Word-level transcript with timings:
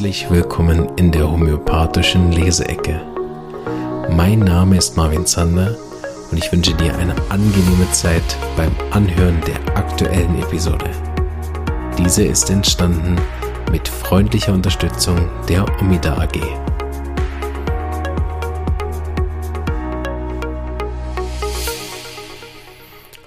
herzlich 0.00 0.30
willkommen 0.30 0.96
in 0.96 1.12
der 1.12 1.30
homöopathischen 1.30 2.32
Leseecke. 2.32 3.02
Mein 4.08 4.38
Name 4.38 4.78
ist 4.78 4.96
Marvin 4.96 5.26
Zander 5.26 5.76
und 6.30 6.38
ich 6.38 6.50
wünsche 6.50 6.72
dir 6.72 6.96
eine 6.96 7.14
angenehme 7.28 7.86
Zeit 7.92 8.24
beim 8.56 8.74
Anhören 8.92 9.38
der 9.42 9.76
aktuellen 9.76 10.40
Episode. 10.40 10.88
Diese 11.98 12.24
ist 12.24 12.48
entstanden 12.48 13.20
mit 13.70 13.88
freundlicher 13.88 14.54
Unterstützung 14.54 15.28
der 15.50 15.66
Omida 15.82 16.16
AG. 16.16 16.40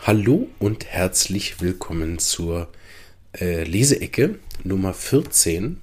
Hallo 0.02 0.48
und 0.58 0.88
herzlich 0.88 1.62
willkommen 1.62 2.18
zur 2.18 2.68
äh, 3.40 3.64
Leseecke 3.64 4.40
Nummer 4.64 4.96
14, 4.96 5.83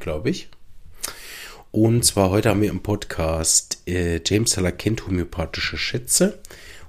glaube 0.00 0.30
ich. 0.30 0.48
Und 1.70 2.04
zwar 2.04 2.30
heute 2.30 2.48
haben 2.48 2.62
wir 2.62 2.70
im 2.70 2.82
Podcast 2.82 3.82
äh, 3.86 4.20
James 4.24 4.52
Teller 4.52 4.72
kennt 4.72 5.06
homöopathische 5.06 5.76
Schätze. 5.76 6.38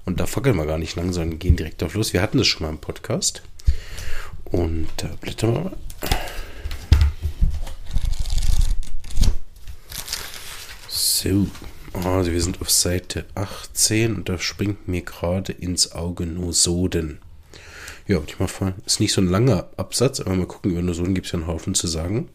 Und 0.06 0.20
da 0.20 0.26
fackeln 0.26 0.56
wir 0.56 0.66
gar 0.66 0.78
nicht 0.78 0.96
lang, 0.96 1.12
sondern 1.12 1.38
gehen 1.38 1.56
direkt 1.56 1.82
auf 1.82 1.94
los. 1.94 2.12
Wir 2.12 2.22
hatten 2.22 2.38
das 2.38 2.46
schon 2.46 2.62
mal 2.62 2.70
im 2.70 2.78
Podcast. 2.78 3.42
Und 4.46 4.88
da 4.96 5.08
äh, 5.08 5.16
blättern 5.20 5.54
wir 5.54 5.60
mal. 5.60 5.76
So, 10.88 11.46
also 11.92 12.32
wir 12.32 12.40
sind 12.40 12.62
auf 12.62 12.70
Seite 12.70 13.26
18 13.34 14.14
und 14.14 14.28
da 14.28 14.38
springt 14.38 14.88
mir 14.88 15.02
gerade 15.02 15.52
ins 15.52 15.92
Auge 15.92 16.24
Nosoden. 16.24 17.18
Ja, 18.06 18.20
ich 18.26 18.40
mal 18.40 18.48
vor, 18.48 18.72
ist 18.86 19.00
nicht 19.00 19.12
so 19.12 19.20
ein 19.20 19.28
langer 19.28 19.68
Absatz, 19.76 20.20
aber 20.20 20.34
mal 20.34 20.46
gucken, 20.46 20.72
über 20.72 20.82
Nosoden 20.82 21.14
gibt 21.14 21.26
es 21.26 21.32
ja 21.32 21.38
einen 21.38 21.46
Haufen 21.46 21.74
zu 21.74 21.86
sagen. 21.86 22.28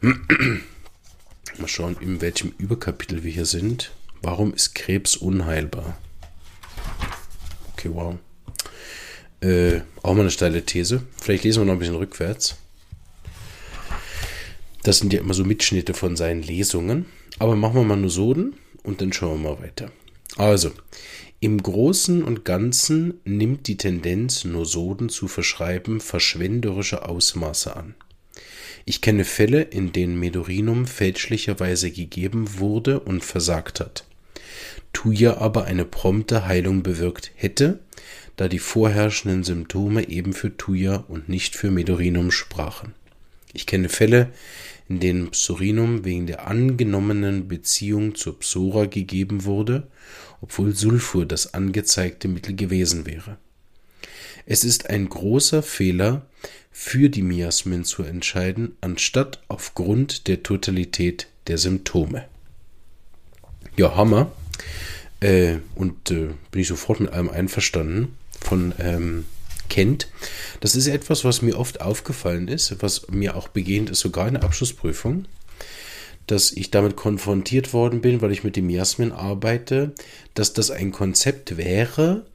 mal 1.58 1.66
schauen, 1.66 1.96
in 2.00 2.20
welchem 2.20 2.52
Überkapitel 2.58 3.24
wir 3.24 3.32
hier 3.32 3.46
sind. 3.46 3.92
Warum 4.22 4.54
ist 4.54 4.74
Krebs 4.74 5.16
unheilbar? 5.16 5.98
Okay, 7.72 7.90
wow. 7.92 8.16
Äh, 9.40 9.80
auch 10.02 10.14
mal 10.14 10.20
eine 10.20 10.30
steile 10.30 10.64
These. 10.64 11.02
Vielleicht 11.20 11.44
lesen 11.44 11.60
wir 11.60 11.66
noch 11.66 11.74
ein 11.74 11.78
bisschen 11.78 11.96
rückwärts. 11.96 12.56
Das 14.82 14.98
sind 14.98 15.12
ja 15.12 15.20
immer 15.20 15.34
so 15.34 15.44
Mitschnitte 15.44 15.94
von 15.94 16.16
seinen 16.16 16.42
Lesungen. 16.42 17.06
Aber 17.38 17.56
machen 17.56 17.74
wir 17.74 17.84
mal 17.84 17.96
Nosoden 17.96 18.56
und 18.82 19.00
dann 19.00 19.12
schauen 19.12 19.42
wir 19.42 19.50
mal 19.50 19.62
weiter. 19.62 19.90
Also, 20.36 20.72
im 21.40 21.62
Großen 21.62 22.24
und 22.24 22.44
Ganzen 22.44 23.20
nimmt 23.24 23.68
die 23.68 23.76
Tendenz, 23.76 24.44
Nosoden 24.44 25.08
zu 25.08 25.28
verschreiben, 25.28 26.00
verschwenderische 26.00 27.08
Ausmaße 27.08 27.76
an. 27.76 27.94
Ich 28.84 29.00
kenne 29.00 29.24
Fälle, 29.24 29.62
in 29.62 29.92
denen 29.92 30.18
Medorinum 30.18 30.86
fälschlicherweise 30.86 31.90
gegeben 31.90 32.58
wurde 32.58 33.00
und 33.00 33.24
versagt 33.24 33.80
hat. 33.80 34.04
Thuja 34.92 35.36
aber 35.38 35.64
eine 35.64 35.84
prompte 35.84 36.46
Heilung 36.46 36.82
bewirkt 36.82 37.30
hätte, 37.34 37.80
da 38.36 38.48
die 38.48 38.58
vorherrschenden 38.58 39.44
Symptome 39.44 40.08
eben 40.08 40.32
für 40.32 40.56
Thuja 40.56 41.04
und 41.08 41.28
nicht 41.28 41.56
für 41.56 41.70
Medorinum 41.70 42.30
sprachen. 42.30 42.94
Ich 43.52 43.66
kenne 43.66 43.88
Fälle, 43.88 44.30
in 44.88 45.00
denen 45.00 45.30
Psorinum 45.30 46.04
wegen 46.04 46.26
der 46.26 46.46
angenommenen 46.46 47.48
Beziehung 47.48 48.14
zur 48.14 48.38
Psora 48.38 48.86
gegeben 48.86 49.44
wurde 49.44 49.88
obwohl 50.40 50.74
Sulfur 50.74 51.26
das 51.26 51.54
angezeigte 51.54 52.28
Mittel 52.28 52.54
gewesen 52.54 53.06
wäre. 53.06 53.38
Es 54.50 54.64
ist 54.64 54.88
ein 54.88 55.10
großer 55.10 55.62
Fehler, 55.62 56.22
für 56.72 57.10
die 57.10 57.20
Miasmen 57.20 57.84
zu 57.84 58.02
entscheiden, 58.02 58.78
anstatt 58.80 59.42
aufgrund 59.48 60.26
der 60.26 60.42
Totalität 60.42 61.26
der 61.48 61.58
Symptome. 61.58 62.24
Ja, 63.76 63.94
Hammer. 63.94 64.32
Äh, 65.20 65.56
und 65.74 66.10
äh, 66.10 66.30
bin 66.50 66.62
ich 66.62 66.68
sofort 66.68 67.00
mit 67.00 67.12
allem 67.12 67.28
einverstanden 67.28 68.16
von 68.40 68.72
ähm, 68.78 69.26
Kent. 69.68 70.08
Das 70.60 70.76
ist 70.76 70.86
etwas, 70.86 71.26
was 71.26 71.42
mir 71.42 71.58
oft 71.58 71.82
aufgefallen 71.82 72.48
ist, 72.48 72.74
was 72.80 73.08
mir 73.08 73.36
auch 73.36 73.48
begehend 73.48 73.90
ist, 73.90 74.00
sogar 74.00 74.28
in 74.28 74.34
der 74.34 74.44
Abschlussprüfung 74.44 75.26
dass 76.26 76.52
ich 76.52 76.70
damit 76.70 76.94
konfrontiert 76.94 77.72
worden 77.72 78.02
bin, 78.02 78.20
weil 78.20 78.32
ich 78.32 78.44
mit 78.44 78.54
dem 78.54 78.68
Jasmin 78.68 79.12
arbeite, 79.12 79.94
dass 80.34 80.52
das 80.52 80.70
ein 80.70 80.92
Konzept 80.92 81.56
wäre, 81.56 82.26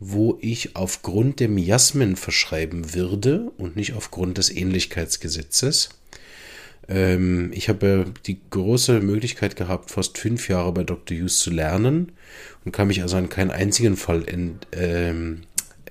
wo 0.00 0.38
ich 0.40 0.76
aufgrund 0.76 1.40
dem 1.40 1.56
Jasmin 1.56 2.16
verschreiben 2.16 2.94
würde 2.94 3.52
und 3.56 3.76
nicht 3.76 3.94
aufgrund 3.94 4.38
des 4.38 4.50
Ähnlichkeitsgesetzes. 4.50 5.90
Ähm, 6.88 7.50
ich 7.54 7.68
habe 7.68 8.06
die 8.26 8.38
große 8.50 9.00
Möglichkeit 9.00 9.56
gehabt, 9.56 9.90
fast 9.90 10.18
fünf 10.18 10.48
Jahre 10.48 10.72
bei 10.72 10.84
Dr. 10.84 11.16
Hughes 11.16 11.38
zu 11.38 11.50
lernen 11.50 12.12
und 12.64 12.72
kann 12.72 12.88
mich 12.88 13.02
also 13.02 13.16
an 13.16 13.28
keinen 13.28 13.50
einzigen 13.50 13.96
Fall 13.96 14.22
in, 14.22 14.58
ähm, 14.72 15.42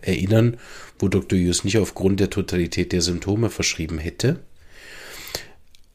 erinnern, 0.01 0.57
wo 0.99 1.07
Dr. 1.07 1.39
Hughes 1.39 1.63
nicht 1.63 1.77
aufgrund 1.77 2.19
der 2.19 2.29
Totalität 2.29 2.91
der 2.91 3.01
Symptome 3.01 3.49
verschrieben 3.49 3.97
hätte. 3.97 4.39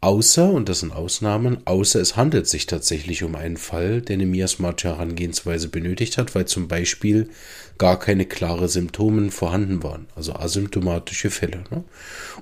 Außer, 0.01 0.53
und 0.53 0.69
das 0.69 0.81
sind 0.81 0.93
Ausnahmen, 0.93 1.59
außer 1.65 2.01
es 2.01 2.15
handelt 2.15 2.47
sich 2.47 2.67
tatsächlich 2.67 3.25
um 3.25 3.35
einen 3.35 3.57
Fall, 3.57 4.01
der 4.01 4.15
eine 4.15 4.27
miasmatische 4.27 4.91
Herangehensweise 4.91 5.69
benötigt 5.69 6.19
hat, 6.19 6.37
weil 6.37 6.45
zum 6.45 6.69
Beispiel 6.69 7.31
gar 7.79 7.99
keine 7.99 8.25
klare 8.25 8.69
Symptome 8.69 9.33
vorhanden 9.33 9.83
waren, 9.83 10.07
also 10.15 10.35
asymptomatische 10.35 11.31
Fälle. 11.31 11.65
Ne? 11.71 11.83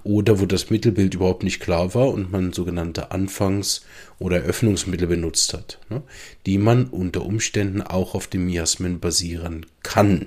Oder 0.05 0.39
wo 0.39 0.45
das 0.45 0.69
Mittelbild 0.69 1.15
überhaupt 1.15 1.45
nicht 1.45 1.61
klar 1.61 1.95
war 1.95 2.09
und 2.09 2.31
man 2.31 2.53
sogenannte 2.53 3.11
Anfangs- 3.11 3.87
oder 4.19 4.43
Eröffnungsmittel 4.43 5.09
benutzt 5.09 5.55
hat, 5.55 5.79
ne? 5.89 6.03
die 6.45 6.59
man 6.59 6.85
unter 6.85 7.25
Umständen 7.25 7.81
auch 7.81 8.15
auf 8.15 8.27
dem 8.27 8.45
Miasmen 8.45 9.01
basieren 9.01 9.65
kann. 9.83 10.27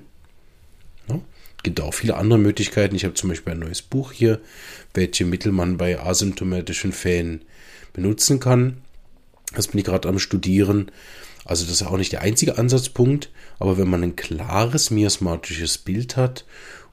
Gibt 1.63 1.81
auch 1.81 1.93
viele 1.93 2.15
andere 2.15 2.39
Möglichkeiten. 2.39 2.95
Ich 2.95 3.03
habe 3.03 3.15
zum 3.15 3.29
Beispiel 3.29 3.53
ein 3.53 3.59
neues 3.59 3.81
Buch 3.81 4.11
hier, 4.11 4.39
welche 4.93 5.25
Mittel 5.25 5.51
man 5.51 5.77
bei 5.77 5.99
asymptomatischen 5.99 6.93
Fällen 6.93 7.43
benutzen 7.91 8.39
kann. 8.39 8.77
Das 9.55 9.67
bin 9.67 9.79
ich 9.79 9.85
gerade 9.85 10.07
am 10.07 10.19
Studieren. 10.19 10.91
Also 11.45 11.65
das 11.65 11.81
ist 11.81 11.87
auch 11.87 11.97
nicht 11.97 12.11
der 12.11 12.21
einzige 12.21 12.57
Ansatzpunkt, 12.57 13.31
aber 13.57 13.77
wenn 13.77 13.89
man 13.89 14.03
ein 14.03 14.15
klares 14.15 14.91
miasmatisches 14.91 15.79
Bild 15.79 16.15
hat 16.15 16.45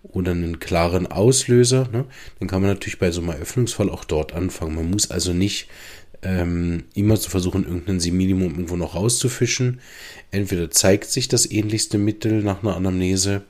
oder 0.03 0.32
einen 0.32 0.60
klaren 0.60 1.06
Auslöser, 1.06 1.88
ne, 1.93 2.06
dann 2.38 2.49
kann 2.49 2.62
man 2.62 2.71
natürlich 2.71 2.99
bei 2.99 3.10
so 3.10 3.21
einem 3.21 3.31
Eröffnungsfall 3.31 3.91
auch 3.91 4.05
dort 4.05 4.32
anfangen. 4.32 4.75
Man 4.75 4.91
muss 4.91 5.10
also 5.10 5.32
nicht 5.32 5.69
ähm, 6.22 6.84
immer 6.94 7.21
zu 7.21 7.28
versuchen, 7.28 7.65
irgendein 7.65 7.99
Minimum 8.16 8.53
irgendwo 8.53 8.76
noch 8.76 8.94
rauszufischen. 8.94 9.81
Entweder 10.31 10.71
zeigt 10.71 11.10
sich 11.10 11.28
das 11.28 11.50
ähnlichste 11.50 11.99
Mittel 11.99 12.43
nach 12.43 12.62
einer 12.62 12.76
Anamnese 12.76 13.43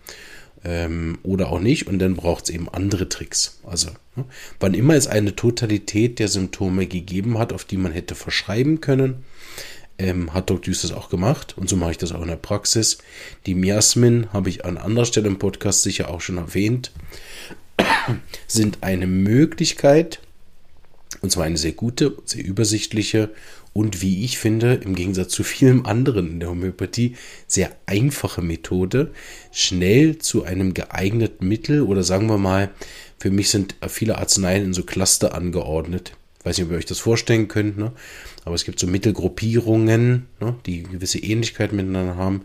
ähm, 0.66 1.19
oder 1.22 1.50
auch 1.50 1.60
nicht. 1.60 1.87
Und 1.87 2.00
dann 2.00 2.16
braucht 2.16 2.44
es 2.44 2.50
eben 2.50 2.69
andere 2.69 3.09
Tricks. 3.09 3.60
Also, 3.65 3.91
ne, 4.16 4.25
wann 4.59 4.75
immer 4.75 4.94
es 4.94 5.06
eine 5.06 5.37
Totalität 5.37 6.19
der 6.19 6.28
Symptome 6.28 6.87
gegeben 6.87 7.38
hat, 7.38 7.53
auf 7.53 7.65
die 7.65 7.77
man 7.77 7.93
hätte 7.93 8.15
verschreiben 8.15 8.81
können, 8.81 9.25
ähm, 9.99 10.34
hat 10.34 10.50
Dr. 10.50 10.60
Düs 10.60 10.82
das 10.82 10.93
auch 10.93 11.09
gemacht. 11.09 11.55
Und 11.56 11.69
so 11.69 11.76
mache 11.76 11.93
ich 11.93 11.99
das 11.99 12.12
auch 12.12 12.22
in 12.22 12.28
der 12.28 12.37
Praxis. 12.37 12.99
Die 13.47 13.55
Miasmin 13.55 14.32
habe 14.32 14.49
ich 14.49 14.65
an 14.65 14.76
anderer 14.76 15.06
Stelle 15.06 15.28
im 15.28 15.38
Podcast 15.38 15.82
sicher 15.82 16.10
auch 16.10 16.21
schon 16.21 16.38
erwähnt, 16.38 16.91
sind 18.49 18.78
eine 18.82 19.06
Möglichkeit, 19.06 20.21
und 21.22 21.31
zwar 21.31 21.44
eine 21.44 21.56
sehr 21.56 21.72
gute, 21.72 22.16
sehr 22.25 22.44
übersichtliche 22.44 23.31
und 23.76 24.00
wie 24.00 24.25
ich 24.25 24.38
finde, 24.38 24.72
im 24.76 24.94
Gegensatz 24.94 25.32
zu 25.32 25.44
vielen 25.44 25.84
anderen 25.84 26.31
in 26.31 26.41
der 26.41 26.48
Homöopathie, 26.48 27.14
sehr 27.47 27.76
einfache 27.84 28.40
Methode, 28.40 29.12
schnell 29.52 30.17
zu 30.17 30.44
einem 30.44 30.73
geeigneten 30.73 31.46
Mittel 31.46 31.82
oder 31.82 32.02
sagen 32.02 32.26
wir 32.31 32.38
mal, 32.38 32.70
für 33.19 33.31
mich 33.31 33.50
sind 33.50 33.75
viele 33.87 34.17
Arzneien 34.17 34.64
in 34.64 34.73
so 34.73 34.82
Cluster 34.82 35.34
angeordnet. 35.34 36.12
Ich 36.38 36.46
weiß 36.46 36.56
nicht, 36.56 36.67
ob 36.69 36.73
ihr 36.73 36.78
euch 36.78 36.87
das 36.87 37.00
vorstellen 37.00 37.49
könnt, 37.49 37.76
ne? 37.76 37.93
aber 38.46 38.55
es 38.55 38.64
gibt 38.64 38.81
so 38.81 38.87
Mittelgruppierungen, 38.87 40.26
ne? 40.40 40.56
die 40.64 40.84
gewisse 40.84 41.19
Ähnlichkeit 41.19 41.75
miteinander 41.75 42.17
haben. 42.17 42.44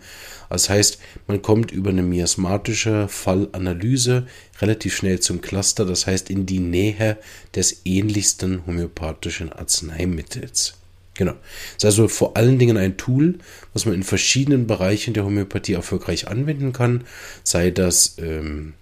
Das 0.49 0.69
heißt, 0.69 0.99
man 1.27 1.41
kommt 1.41 1.71
über 1.71 1.91
eine 1.91 2.03
miasmatische 2.03 3.07
Fallanalyse 3.07 4.27
relativ 4.59 4.97
schnell 4.97 5.21
zum 5.21 5.39
Cluster, 5.39 5.85
das 5.85 6.07
heißt 6.07 6.29
in 6.29 6.45
die 6.45 6.59
Nähe 6.59 7.17
des 7.55 7.83
ähnlichsten 7.85 8.65
homöopathischen 8.65 9.53
Arzneimittels. 9.53 10.80
Genau. 11.21 11.35
ist 11.77 11.85
also 11.85 12.07
vor 12.07 12.35
allen 12.35 12.57
Dingen 12.57 12.77
ein 12.77 12.97
Tool, 12.97 13.37
was 13.73 13.85
man 13.85 13.93
in 13.93 14.01
verschiedenen 14.01 14.65
Bereichen 14.65 15.13
der 15.13 15.23
Homöopathie 15.23 15.73
erfolgreich 15.73 16.27
anwenden 16.27 16.73
kann. 16.73 17.03
Sei 17.43 17.69
das, 17.69 18.15
ähm, 18.17 18.73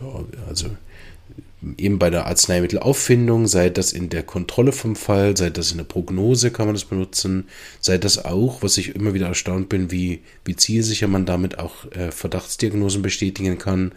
ja, 0.00 0.24
also 0.48 0.70
eben 1.76 1.98
bei 1.98 2.08
der 2.08 2.26
Arzneimittelauffindung, 2.26 3.46
sei 3.46 3.68
das 3.68 3.92
in 3.92 4.08
der 4.08 4.22
Kontrolle 4.22 4.72
vom 4.72 4.96
Fall, 4.96 5.36
sei 5.36 5.50
das 5.50 5.72
in 5.72 5.76
der 5.76 5.84
Prognose 5.84 6.50
kann 6.50 6.64
man 6.64 6.74
das 6.74 6.86
benutzen, 6.86 7.48
sei 7.80 7.98
das 7.98 8.24
auch, 8.24 8.62
was 8.62 8.78
ich 8.78 8.94
immer 8.94 9.12
wieder 9.12 9.26
erstaunt 9.26 9.68
bin, 9.68 9.90
wie, 9.90 10.20
wie 10.46 10.56
zielsicher 10.56 11.06
man 11.06 11.26
damit 11.26 11.58
auch 11.58 11.84
äh, 11.92 12.10
Verdachtsdiagnosen 12.12 13.02
bestätigen 13.02 13.58
kann 13.58 13.92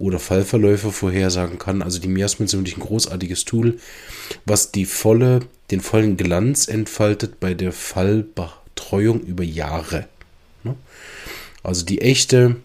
oder 0.00 0.18
Fallverläufe 0.18 0.90
vorhersagen 0.90 1.60
kann. 1.60 1.82
Also 1.82 2.00
die 2.00 2.08
Miasmen 2.08 2.48
sind 2.48 2.60
wirklich 2.60 2.78
ein 2.78 2.88
großartiges 2.88 3.44
Tool, 3.44 3.78
was 4.44 4.72
die 4.72 4.84
volle, 4.84 5.40
den 5.74 5.80
vollen 5.80 6.16
Glanz 6.16 6.68
entfaltet 6.68 7.40
bei 7.40 7.52
der 7.52 7.72
Fallbetreuung 7.72 9.20
über 9.20 9.42
Jahre. 9.42 10.06
Ne? 10.62 10.76
Also 11.62 11.84
die 11.84 12.00
echte 12.00 12.56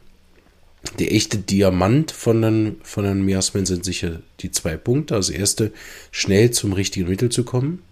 der 0.97 1.13
echte 1.13 1.37
Diamant 1.37 2.11
von 2.11 2.41
den, 2.41 2.77
von 2.83 3.03
den 3.03 3.25
Miasmen 3.25 3.65
sind 3.65 3.83
sicher 3.83 4.21
die 4.39 4.51
zwei 4.51 4.77
Punkte. 4.77 5.15
Also 5.15 5.33
erste, 5.33 5.73
schnell 6.11 6.51
zum 6.51 6.71
richtigen 6.71 7.09
Mittel 7.09 7.29
zu 7.29 7.43
kommen. 7.43 7.83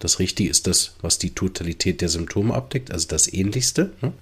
Das 0.00 0.18
Richtige 0.18 0.50
ist 0.50 0.66
das, 0.66 0.96
was 1.02 1.18
die 1.18 1.34
Totalität 1.34 2.00
der 2.00 2.08
Symptome 2.08 2.52
abdeckt, 2.52 2.90
also 2.90 3.06
das 3.06 3.32
Ähnlichste. 3.32 3.92
Ne? 4.00 4.12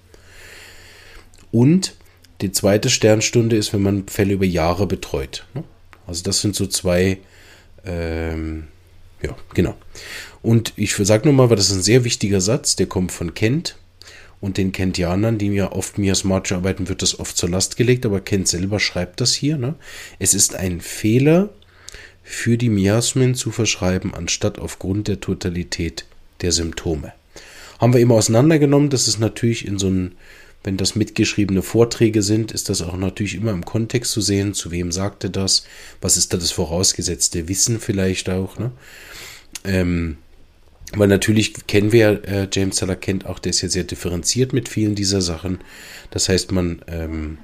Und 1.51 1.95
die 2.41 2.51
zweite 2.51 2.91
Sternstunde 2.91 3.55
ist, 3.55 3.73
wenn 3.73 3.81
man 3.81 4.07
Fälle 4.07 4.33
über 4.33 4.45
Jahre 4.45 4.85
betreut. 4.85 5.47
Ne? 5.55 5.63
Also 6.05 6.21
das 6.23 6.41
sind 6.41 6.55
so 6.55 6.67
zwei, 6.67 7.17
ähm, 7.83 8.67
ja, 9.21 9.35
genau. 9.53 9.75
Und 10.41 10.73
ich 10.75 10.95
sage 10.95 11.27
nochmal, 11.27 11.49
weil 11.49 11.57
das 11.57 11.69
ist 11.69 11.77
ein 11.77 11.83
sehr 11.83 12.03
wichtiger 12.03 12.41
Satz, 12.41 12.75
der 12.75 12.87
kommt 12.87 13.11
von 13.11 13.33
Kent 13.33 13.77
und 14.39 14.57
den 14.57 14.71
Kentianern, 14.71 15.37
die 15.37 15.47
ja 15.47 15.71
oft 15.71 15.97
Miasmatische 15.97 16.55
arbeiten, 16.55 16.89
wird 16.89 17.01
das 17.01 17.19
oft 17.19 17.37
zur 17.37 17.49
Last 17.49 17.77
gelegt, 17.77 18.05
aber 18.05 18.21
Kent 18.21 18.47
selber 18.47 18.79
schreibt 18.79 19.21
das 19.21 19.33
hier. 19.33 19.57
Ne? 19.57 19.75
Es 20.17 20.33
ist 20.33 20.55
ein 20.55 20.81
Fehler, 20.81 21.49
für 22.23 22.57
die 22.57 22.69
Miasmen 22.69 23.35
zu 23.35 23.51
verschreiben, 23.51 24.13
anstatt 24.13 24.59
aufgrund 24.59 25.07
der 25.07 25.19
Totalität 25.19 26.05
der 26.41 26.51
Symptome. 26.51 27.13
Haben 27.79 27.93
wir 27.93 27.99
eben 27.99 28.11
auseinandergenommen, 28.11 28.89
das 28.89 29.07
ist 29.07 29.19
natürlich 29.19 29.67
in 29.67 29.77
so 29.79 29.87
einem, 29.87 30.13
wenn 30.63 30.77
das 30.77 30.95
mitgeschriebene 30.95 31.61
Vorträge 31.61 32.21
sind, 32.21 32.51
ist 32.51 32.69
das 32.69 32.81
auch 32.83 32.95
natürlich 32.95 33.35
immer 33.35 33.51
im 33.51 33.65
Kontext 33.65 34.11
zu 34.11 34.21
sehen, 34.21 34.53
zu 34.53 34.71
wem 34.71 34.91
sagte 34.91 35.29
das, 35.29 35.65
was 35.99 36.15
ist 36.15 36.31
da 36.33 36.37
das 36.37 36.51
vorausgesetzte 36.51 37.47
Wissen 37.47 37.79
vielleicht 37.79 38.29
auch. 38.29 38.59
Ne? 38.59 38.71
Ähm, 39.63 40.17
weil 40.93 41.07
natürlich 41.07 41.53
kennen 41.67 41.91
wir, 41.91 42.23
äh, 42.27 42.47
James 42.51 42.77
Seller 42.77 42.95
kennt 42.95 43.25
auch, 43.25 43.39
der 43.39 43.51
ist 43.51 43.61
ja 43.61 43.69
sehr 43.69 43.85
differenziert 43.85 44.51
mit 44.51 44.67
vielen 44.67 44.95
dieser 44.95 45.21
Sachen. 45.21 45.59
Das 46.09 46.27
heißt, 46.27 46.51
man 46.51 46.81
ähm, 46.87 47.37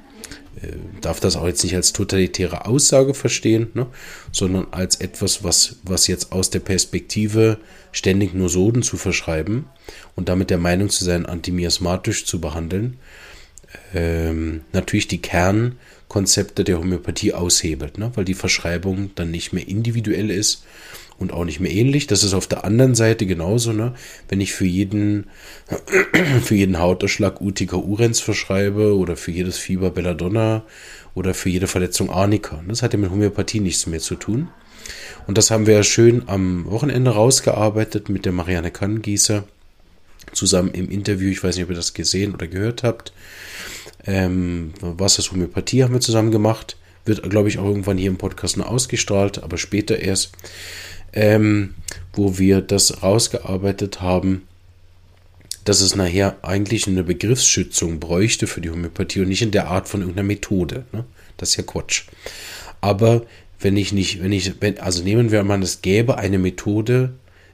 äh, 0.62 0.74
darf 1.02 1.20
das 1.20 1.36
auch 1.36 1.46
jetzt 1.46 1.64
nicht 1.64 1.76
als 1.76 1.94
totalitäre 1.94 2.66
Aussage 2.66 3.14
verstehen, 3.14 3.70
ne, 3.74 3.88
sondern 4.32 4.68
als 4.72 4.98
etwas, 4.98 5.44
was, 5.44 5.78
was 5.84 6.08
jetzt 6.08 6.32
aus 6.32 6.50
der 6.50 6.60
Perspektive 6.60 7.60
ständig 7.92 8.34
nur 8.34 8.50
Soden 8.50 8.82
zu 8.82 8.98
verschreiben 8.98 9.66
und 10.16 10.30
damit 10.30 10.50
der 10.50 10.58
Meinung 10.58 10.90
zu 10.90 11.06
sein, 11.06 11.26
antimiasmatisch 11.26 12.26
zu 12.26 12.42
behandeln, 12.42 12.98
ähm, 13.94 14.62
natürlich 14.74 15.08
die 15.08 15.22
Kernkonzepte 15.22 16.64
der 16.64 16.80
Homöopathie 16.80 17.34
aushebelt, 17.34 17.98
ne, 17.98 18.12
weil 18.16 18.26
die 18.26 18.34
Verschreibung 18.34 19.12
dann 19.16 19.32
nicht 19.32 19.54
mehr 19.54 19.68
individuell 19.68 20.32
ist, 20.32 20.64
und 21.20 21.34
auch 21.34 21.46
nicht 21.46 21.60
mehr 21.60 21.72
ähnlich. 21.72 22.08
Das 22.08 22.24
ist 22.24 22.34
auf 22.34 22.48
der 22.48 22.64
anderen 22.64 22.96
Seite 22.96 23.26
genauso, 23.26 23.74
ne? 23.74 23.94
Wenn 24.30 24.42
ich 24.42 24.54
für 24.54 24.66
jeden, 24.66 25.28
für 26.44 26.56
jeden 26.56 26.80
Hauterschlag 26.80 27.42
Utica 27.42 27.78
urens 27.78 28.20
verschreibe 28.20 28.96
oder 28.96 29.16
für 29.16 29.32
jedes 29.32 29.58
Fieber 29.58 29.92
Belladonna 29.92 30.64
oder 31.16 31.34
für 31.34 31.50
jede 31.50 31.68
Verletzung 31.68 32.10
Arnika. 32.10 32.64
Das 32.68 32.84
hat 32.84 32.94
ja 32.94 33.00
mit 33.00 33.10
Homöopathie 33.10 33.60
nichts 33.60 33.88
mehr 33.88 34.00
zu 34.00 34.16
tun. 34.16 34.50
Und 35.26 35.38
das 35.38 35.52
haben 35.52 35.68
wir 35.68 35.74
ja 35.74 35.84
schön 35.84 36.24
am 36.28 36.66
Wochenende 36.70 37.12
rausgearbeitet 37.12 38.10
mit 38.10 38.26
der 38.26 38.32
Marianne 38.32 38.72
Kannengießer 38.72 39.44
zusammen 40.32 40.72
im 40.72 40.90
Interview. 40.90 41.30
Ich 41.30 41.44
weiß 41.44 41.56
nicht, 41.56 41.66
ob 41.66 41.72
ihr 41.72 41.76
das 41.76 41.94
gesehen 41.94 42.34
oder 42.34 42.48
gehört 42.48 42.84
habt. 42.84 43.12
Ähm, 44.06 44.74
was 44.80 45.20
ist 45.20 45.32
Homöopathie 45.32 45.84
haben 45.84 45.94
wir 45.94 46.02
zusammen 46.02 46.32
gemacht. 46.32 46.78
Wird, 47.04 47.30
glaube 47.30 47.50
ich, 47.50 47.58
auch 47.58 47.66
irgendwann 47.66 47.98
hier 47.98 48.10
im 48.10 48.18
Podcast 48.18 48.58
noch 48.58 48.68
ausgestrahlt, 48.68 49.42
aber 49.42 49.58
später 49.58 49.98
erst 50.00 50.32
ähm, 51.18 51.74
wo 52.14 52.38
wir 52.38 52.62
das 52.62 53.02
rausgearbeitet 53.02 54.02
haben, 54.02 54.44
dass 55.64 55.82
es 55.82 55.96
nachher 55.96 56.38
eigentlich 56.44 56.86
eine 56.86 57.04
Begriffsschützung 57.04 58.00
bräuchte 58.00 58.46
für 58.46 58.62
die 58.62 58.70
Homöopathie 58.70 59.22
und 59.22 59.30
nicht 59.30 59.42
in 59.42 59.50
der 59.50 59.68
Art 59.68 59.90
von 59.90 60.02
irgendeiner 60.02 60.28
Methode. 60.28 60.86
Ne? 60.94 61.06
Das 61.38 61.50
ist 61.50 61.58
ja 61.58 61.64
Quatsch. 61.64 62.04
Aber 62.82 63.24
wenn 63.60 63.76
ich 63.78 63.94
nicht, 63.94 64.22
wenn 64.22 64.32
ich, 64.32 64.62
wenn, 64.62 64.80
also 64.80 65.04
nehmen 65.04 65.32
wir 65.32 65.44
mal, 65.44 65.62
es 65.64 65.82
gäbe 65.82 66.20
eine 66.20 66.38
Methode 66.38 67.14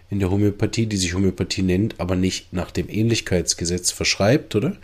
in 0.09 0.19
der 0.19 0.29
Homöopathie, 0.29 0.85
die 0.85 0.97
sich 0.97 1.13
Homöopathie 1.13 1.61
nennt, 1.61 1.95
aber 1.99 2.17
nicht 2.17 2.51
nach 2.51 2.69
dem 2.69 2.89
Ähnlichkeitsgesetz 2.89 3.91
verschreibt, 3.91 4.55
oder? 4.55 4.75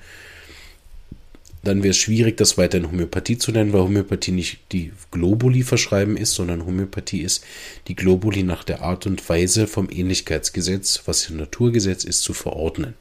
Dann 1.64 1.84
wäre 1.84 1.92
es 1.92 1.98
schwierig, 1.98 2.38
das 2.38 2.58
weiterhin 2.58 2.90
Homöopathie 2.90 3.38
zu 3.38 3.52
nennen, 3.52 3.74
weil 3.74 3.82
Homöopathie 3.82 4.32
nicht 4.32 4.60
die 4.72 4.92
Globuli 5.12 5.64
verschreiben 5.64 6.16
ist, 6.16 6.34
sondern 6.34 6.66
Homöopathie 6.66 7.22
ist 7.22 7.44
die 7.88 7.96
Globuli 7.96 8.44
nach 8.44 8.64
der 8.64 8.82
Art 8.82 9.06
und 9.06 9.28
Weise 9.28 9.68
vom 9.68 9.90
Ähnlichkeitsgesetz, 9.92 11.04
was 11.06 11.30
ein 11.30 11.38
Naturgesetz 11.38 12.06
ist, 12.06 12.22
zu 12.24 12.34
verordnen. 12.34 12.94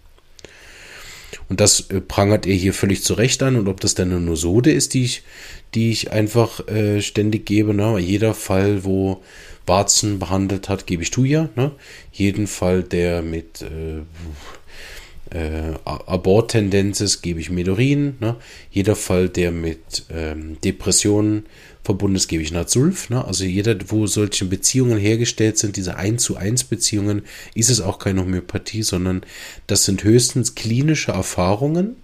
Und 1.49 1.60
das 1.60 1.88
äh, 1.90 2.00
prangert 2.00 2.46
er 2.46 2.55
hier 2.55 2.75
völlig 2.75 3.02
zurecht 3.02 3.43
an. 3.43 3.56
Und 3.56 3.69
ob 3.69 3.81
das 3.81 3.94
dann 3.94 4.12
eine 4.12 4.37
Sode 4.37 4.72
ist, 4.72 4.94
die 4.94 5.04
ich, 5.04 5.22
die 5.75 5.90
ich 5.90 6.11
einfach 6.12 6.66
äh, 6.69 7.00
ständig 7.00 7.46
gebe, 7.46 7.75
ne? 7.75 7.99
jeder 7.99 8.34
Fall, 8.34 8.84
wo 8.84 9.22
Warzen 9.66 10.19
behandelt 10.19 10.69
hat, 10.69 10.87
gebe 10.87 11.02
ich 11.02 11.11
Tuja. 11.11 11.49
Ne? 11.54 11.72
Jeden 12.12 12.46
Fall, 12.46 12.82
der 12.82 13.22
mit 13.22 13.62
äh, 13.62 14.02
äh, 15.30 17.00
ist, 17.00 17.22
gebe 17.22 17.40
ich 17.40 17.50
Medorin. 17.50 18.16
Ne? 18.20 18.36
Jeder 18.70 18.96
Fall, 18.96 19.28
der 19.28 19.50
mit 19.52 20.04
ähm, 20.10 20.58
Depressionen 20.62 21.46
verbunden 21.84 22.16
ist, 22.16 22.28
gebe 22.28 22.42
ich 22.42 22.52
Nazulf. 22.52 23.10
Ne? 23.10 23.25
Also 23.25 23.44
jeder, 23.44 23.76
wo 23.88 24.06
solche 24.06 24.44
Beziehungen 24.44 24.98
hergestellt 24.98 25.58
sind, 25.58 25.76
diese 25.76 25.96
1 25.96 26.22
zu 26.22 26.36
1 26.36 26.64
Beziehungen, 26.64 27.22
ist 27.54 27.70
es 27.70 27.80
auch 27.80 27.98
keine 27.98 28.22
Homöopathie, 28.22 28.82
sondern 28.82 29.22
das 29.66 29.84
sind 29.84 30.04
höchstens 30.04 30.54
klinische 30.54 31.12
Erfahrungen. 31.12 31.96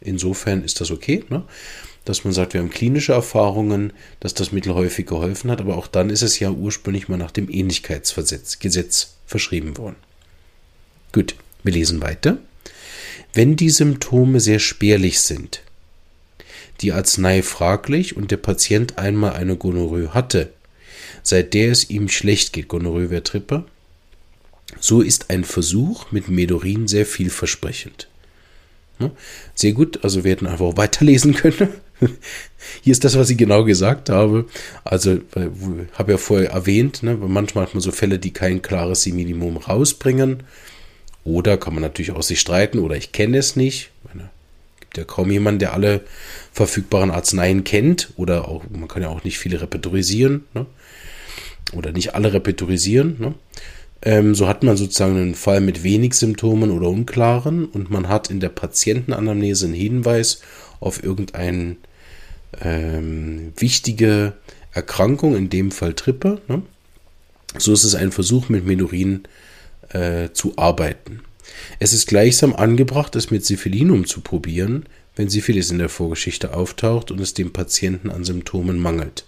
Insofern 0.00 0.62
ist 0.62 0.80
das 0.80 0.90
okay, 0.90 1.24
ne? 1.30 1.44
dass 2.04 2.24
man 2.24 2.32
sagt, 2.32 2.54
wir 2.54 2.60
haben 2.60 2.70
klinische 2.70 3.12
Erfahrungen, 3.12 3.92
dass 4.20 4.32
das 4.32 4.52
Mittel 4.52 4.74
häufig 4.74 5.06
geholfen 5.06 5.50
hat, 5.50 5.60
aber 5.60 5.76
auch 5.76 5.88
dann 5.88 6.08
ist 6.08 6.22
es 6.22 6.38
ja 6.38 6.50
ursprünglich 6.50 7.08
mal 7.08 7.16
nach 7.16 7.32
dem 7.32 7.50
Ähnlichkeitsgesetz 7.50 9.16
verschrieben 9.26 9.76
worden. 9.76 9.96
Gut, 11.12 11.34
wir 11.64 11.72
lesen 11.72 12.00
weiter. 12.00 12.38
Wenn 13.36 13.54
die 13.54 13.68
Symptome 13.68 14.40
sehr 14.40 14.58
spärlich 14.58 15.20
sind, 15.20 15.60
die 16.80 16.92
Arznei 16.92 17.42
fraglich 17.42 18.16
und 18.16 18.30
der 18.30 18.38
Patient 18.38 18.96
einmal 18.96 19.34
eine 19.34 19.56
Gonorrhoe 19.56 20.14
hatte, 20.14 20.54
seit 21.22 21.52
der 21.52 21.70
es 21.70 21.90
ihm 21.90 22.08
schlecht 22.08 22.54
geht, 22.54 22.68
Gonorrhoe 22.68 23.10
wäre 23.10 23.22
Tripper, 23.22 23.66
so 24.80 25.02
ist 25.02 25.28
ein 25.28 25.44
Versuch 25.44 26.10
mit 26.12 26.30
Medorin 26.30 26.88
sehr 26.88 27.04
vielversprechend. 27.04 28.08
Sehr 29.54 29.72
gut, 29.72 30.02
also 30.02 30.24
wir 30.24 30.30
hätten 30.30 30.46
einfach 30.46 30.78
weiterlesen 30.78 31.34
können. 31.34 31.68
Hier 32.80 32.92
ist 32.92 33.04
das, 33.04 33.18
was 33.18 33.28
ich 33.28 33.36
genau 33.36 33.64
gesagt 33.64 34.08
habe. 34.08 34.46
Also, 34.82 35.18
habe 35.92 36.12
ja 36.12 36.16
vorher 36.16 36.52
erwähnt, 36.52 37.02
ne, 37.02 37.14
manchmal 37.16 37.66
hat 37.66 37.74
man 37.74 37.82
so 37.82 37.92
Fälle, 37.92 38.18
die 38.18 38.32
kein 38.32 38.62
klares 38.62 39.04
Minimum 39.04 39.58
rausbringen. 39.58 40.42
Oder 41.26 41.56
kann 41.56 41.74
man 41.74 41.82
natürlich 41.82 42.12
auch 42.12 42.22
sich 42.22 42.40
streiten 42.40 42.78
oder 42.78 42.96
ich 42.96 43.10
kenne 43.10 43.38
es 43.38 43.56
nicht. 43.56 43.90
Es 44.04 44.80
gibt 44.80 44.96
ja 44.96 45.04
kaum 45.04 45.30
jemanden, 45.30 45.58
der 45.58 45.72
alle 45.72 46.02
verfügbaren 46.52 47.10
Arzneien 47.10 47.64
kennt. 47.64 48.12
Oder 48.16 48.46
auch, 48.46 48.62
man 48.70 48.86
kann 48.86 49.02
ja 49.02 49.08
auch 49.08 49.24
nicht 49.24 49.38
viele 49.38 49.60
repertorisieren. 49.60 50.44
Ne? 50.54 50.66
Oder 51.72 51.90
nicht 51.90 52.14
alle 52.14 52.32
repertorisieren. 52.32 53.16
Ne? 53.18 53.34
Ähm, 54.02 54.36
so 54.36 54.46
hat 54.46 54.62
man 54.62 54.76
sozusagen 54.76 55.16
einen 55.16 55.34
Fall 55.34 55.60
mit 55.60 55.82
wenig 55.82 56.14
Symptomen 56.14 56.70
oder 56.70 56.88
unklaren 56.88 57.64
und 57.64 57.90
man 57.90 58.08
hat 58.08 58.30
in 58.30 58.38
der 58.38 58.50
Patientenanamnese 58.50 59.66
einen 59.66 59.74
Hinweis 59.74 60.42
auf 60.78 61.02
irgendeine 61.02 61.76
ähm, 62.60 63.52
wichtige 63.56 64.34
Erkrankung, 64.72 65.34
in 65.34 65.50
dem 65.50 65.72
Fall 65.72 65.94
Trippe. 65.94 66.40
Ne? 66.46 66.62
So 67.58 67.72
ist 67.72 67.82
es 67.82 67.96
ein 67.96 68.12
Versuch 68.12 68.48
mit 68.48 68.64
Menurin 68.64 69.24
äh, 69.90 70.30
zu 70.32 70.54
arbeiten. 70.56 71.20
Es 71.78 71.92
ist 71.92 72.06
gleichsam 72.06 72.54
angebracht, 72.54 73.16
es 73.16 73.30
mit 73.30 73.44
Syphilinum 73.44 74.06
zu 74.06 74.20
probieren, 74.20 74.86
wenn 75.14 75.28
Syphilis 75.28 75.70
in 75.70 75.78
der 75.78 75.88
Vorgeschichte 75.88 76.54
auftaucht 76.54 77.10
und 77.10 77.20
es 77.20 77.34
dem 77.34 77.52
Patienten 77.52 78.10
an 78.10 78.24
Symptomen 78.24 78.78
mangelt. 78.78 79.24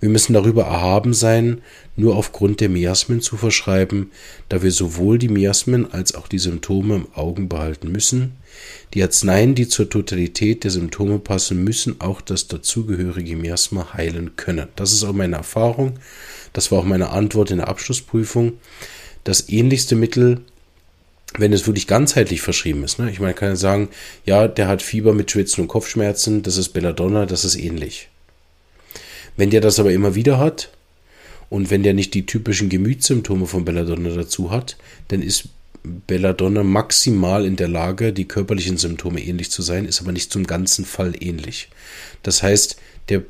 Wir 0.00 0.08
müssen 0.08 0.32
darüber 0.32 0.64
erhaben 0.64 1.12
sein, 1.12 1.60
nur 1.94 2.16
aufgrund 2.16 2.60
der 2.60 2.70
Miasmen 2.70 3.20
zu 3.20 3.36
verschreiben, 3.36 4.10
da 4.48 4.62
wir 4.62 4.70
sowohl 4.70 5.18
die 5.18 5.28
Miasmen 5.28 5.92
als 5.92 6.14
auch 6.14 6.26
die 6.26 6.38
Symptome 6.38 6.94
im 6.94 7.06
Augen 7.14 7.50
behalten 7.50 7.92
müssen. 7.92 8.32
Die 8.94 9.02
Arzneien, 9.02 9.54
die 9.54 9.68
zur 9.68 9.90
Totalität 9.90 10.64
der 10.64 10.70
Symptome 10.70 11.18
passen, 11.18 11.62
müssen 11.62 12.00
auch 12.00 12.22
das 12.22 12.48
dazugehörige 12.48 13.36
Miasma 13.36 13.92
heilen 13.92 14.36
können. 14.36 14.68
Das 14.74 14.92
ist 14.92 15.04
auch 15.04 15.12
meine 15.12 15.36
Erfahrung. 15.36 15.98
Das 16.54 16.72
war 16.72 16.78
auch 16.78 16.84
meine 16.84 17.10
Antwort 17.10 17.50
in 17.50 17.58
der 17.58 17.68
Abschlussprüfung. 17.68 18.54
Das 19.24 19.48
ähnlichste 19.48 19.96
Mittel 19.96 20.42
wenn 21.38 21.52
es 21.52 21.66
wirklich 21.66 21.86
ganzheitlich 21.86 22.40
verschrieben 22.40 22.82
ist. 22.84 22.98
Ne? 22.98 23.10
Ich 23.10 23.20
meine, 23.20 23.34
kann 23.34 23.50
ja 23.50 23.56
sagen, 23.56 23.88
ja, 24.26 24.48
der 24.48 24.68
hat 24.68 24.82
Fieber 24.82 25.14
mit 25.14 25.30
Schwitzen 25.30 25.62
und 25.62 25.68
Kopfschmerzen, 25.68 26.42
das 26.42 26.56
ist 26.56 26.70
Belladonna, 26.70 27.26
das 27.26 27.44
ist 27.44 27.56
ähnlich. 27.56 28.08
Wenn 29.36 29.50
der 29.50 29.60
das 29.60 29.78
aber 29.78 29.92
immer 29.92 30.14
wieder 30.14 30.38
hat 30.38 30.70
und 31.48 31.70
wenn 31.70 31.82
der 31.82 31.94
nicht 31.94 32.14
die 32.14 32.26
typischen 32.26 32.68
Gemütssymptome 32.68 33.46
von 33.46 33.64
Belladonna 33.64 34.10
dazu 34.10 34.50
hat, 34.50 34.76
dann 35.08 35.22
ist 35.22 35.48
Belladonna 35.82 36.62
maximal 36.62 37.46
in 37.46 37.56
der 37.56 37.68
Lage, 37.68 38.12
die 38.12 38.26
körperlichen 38.26 38.76
Symptome 38.76 39.22
ähnlich 39.22 39.50
zu 39.50 39.62
sein, 39.62 39.86
ist 39.86 40.00
aber 40.00 40.12
nicht 40.12 40.32
zum 40.32 40.46
ganzen 40.46 40.84
Fall 40.84 41.14
ähnlich. 41.20 41.70
Das 42.22 42.42
heißt, 42.42 42.76
der 43.08 43.22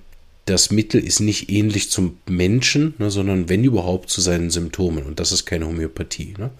das 0.50 0.70
Mittel 0.70 1.02
ist 1.02 1.20
nicht 1.20 1.48
ähnlich 1.48 1.90
zum 1.90 2.18
Menschen, 2.28 2.94
ne, 2.98 3.10
sondern 3.10 3.48
wenn 3.48 3.62
überhaupt 3.62 4.10
zu 4.10 4.20
seinen 4.20 4.50
Symptomen. 4.50 5.04
Und 5.04 5.20
das 5.20 5.30
ist 5.30 5.46
keine 5.46 5.66
Homöopathie. 5.66 6.34
Ne. 6.38 6.50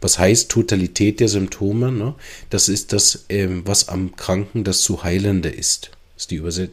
Was 0.00 0.18
heißt 0.18 0.50
Totalität 0.50 1.18
der 1.18 1.28
Symptome? 1.28 1.90
Ne? 1.90 2.14
Das 2.50 2.68
ist 2.68 2.92
das, 2.92 3.24
ähm, 3.28 3.62
was 3.64 3.88
am 3.88 4.14
Kranken 4.14 4.62
das 4.62 4.82
zu 4.82 5.02
Heilende 5.02 5.48
ist. 5.48 5.90
Ist, 6.16 6.30
die 6.30 6.36
Überset 6.36 6.70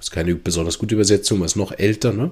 ist 0.00 0.10
keine 0.10 0.34
besonders 0.34 0.78
gute 0.78 0.94
Übersetzung, 0.94 1.40
was 1.40 1.56
noch 1.56 1.72
älter. 1.72 2.14
Ne? 2.14 2.30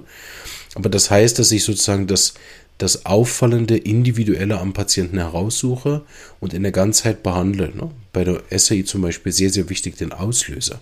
Aber 0.73 0.89
das 0.89 1.11
heißt, 1.11 1.37
dass 1.37 1.51
ich 1.51 1.63
sozusagen 1.63 2.07
das, 2.07 2.33
das 2.79 3.05
Auffallende, 3.05 3.77
Individuelle 3.77 4.59
am 4.59 4.73
Patienten 4.73 5.19
heraussuche 5.19 6.03
und 6.39 6.55
in 6.55 6.63
der 6.63 6.71
Ganzheit 6.71 7.21
behandle. 7.21 7.71
Ne? 7.75 7.91
Bei 8.11 8.23
der 8.23 8.41
SAI 8.49 8.81
zum 8.81 9.03
Beispiel 9.03 9.31
sehr, 9.31 9.51
sehr 9.51 9.69
wichtig 9.69 9.97
den 9.97 10.13
Auslöser. 10.13 10.81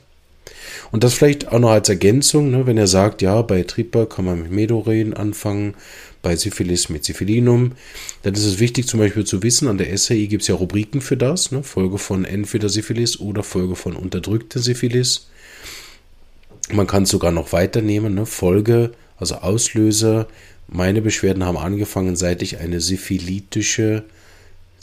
Und 0.92 1.04
das 1.04 1.14
vielleicht 1.14 1.48
auch 1.50 1.60
noch 1.60 1.72
als 1.72 1.90
Ergänzung, 1.90 2.52
ne, 2.52 2.66
wenn 2.66 2.78
er 2.78 2.88
sagt, 2.88 3.22
ja, 3.22 3.42
bei 3.42 3.64
Tripper 3.64 4.06
kann 4.06 4.26
man 4.26 4.44
mit 4.44 4.52
Medoren 4.52 5.14
anfangen, 5.14 5.76
bei 6.22 6.36
Syphilis 6.36 6.90
mit 6.90 7.06
Syphilinum, 7.06 7.74
dann 8.24 8.34
ist 8.34 8.46
es 8.46 8.60
wichtig 8.60 8.88
zum 8.88 9.00
Beispiel 9.00 9.26
zu 9.26 9.44
wissen, 9.44 9.68
an 9.68 9.78
der 9.78 9.96
SAI 9.96 10.26
gibt 10.26 10.42
es 10.42 10.48
ja 10.48 10.56
Rubriken 10.56 11.02
für 11.02 11.18
das, 11.18 11.52
ne, 11.52 11.62
Folge 11.62 12.00
von 12.00 12.26
entweder 12.26 12.68
Syphilis 12.68 13.20
oder 13.20 13.44
Folge 13.44 13.76
von 13.76 13.96
unterdrückter 13.96 14.60
Syphilis. 14.60 15.28
Man 16.72 16.88
kann 16.88 17.04
es 17.04 17.10
sogar 17.10 17.32
noch 17.32 17.54
weiternehmen, 17.54 18.16
ne, 18.16 18.26
Folge, 18.26 18.92
also 19.18 19.36
Auslöser. 19.36 20.28
Meine 20.68 21.04
Beschwerden 21.04 21.44
haben 21.44 21.58
angefangen, 21.58 22.16
seit 22.16 22.42
ich 22.42 22.58
eine 22.58 22.82
syphilitische 22.82 24.04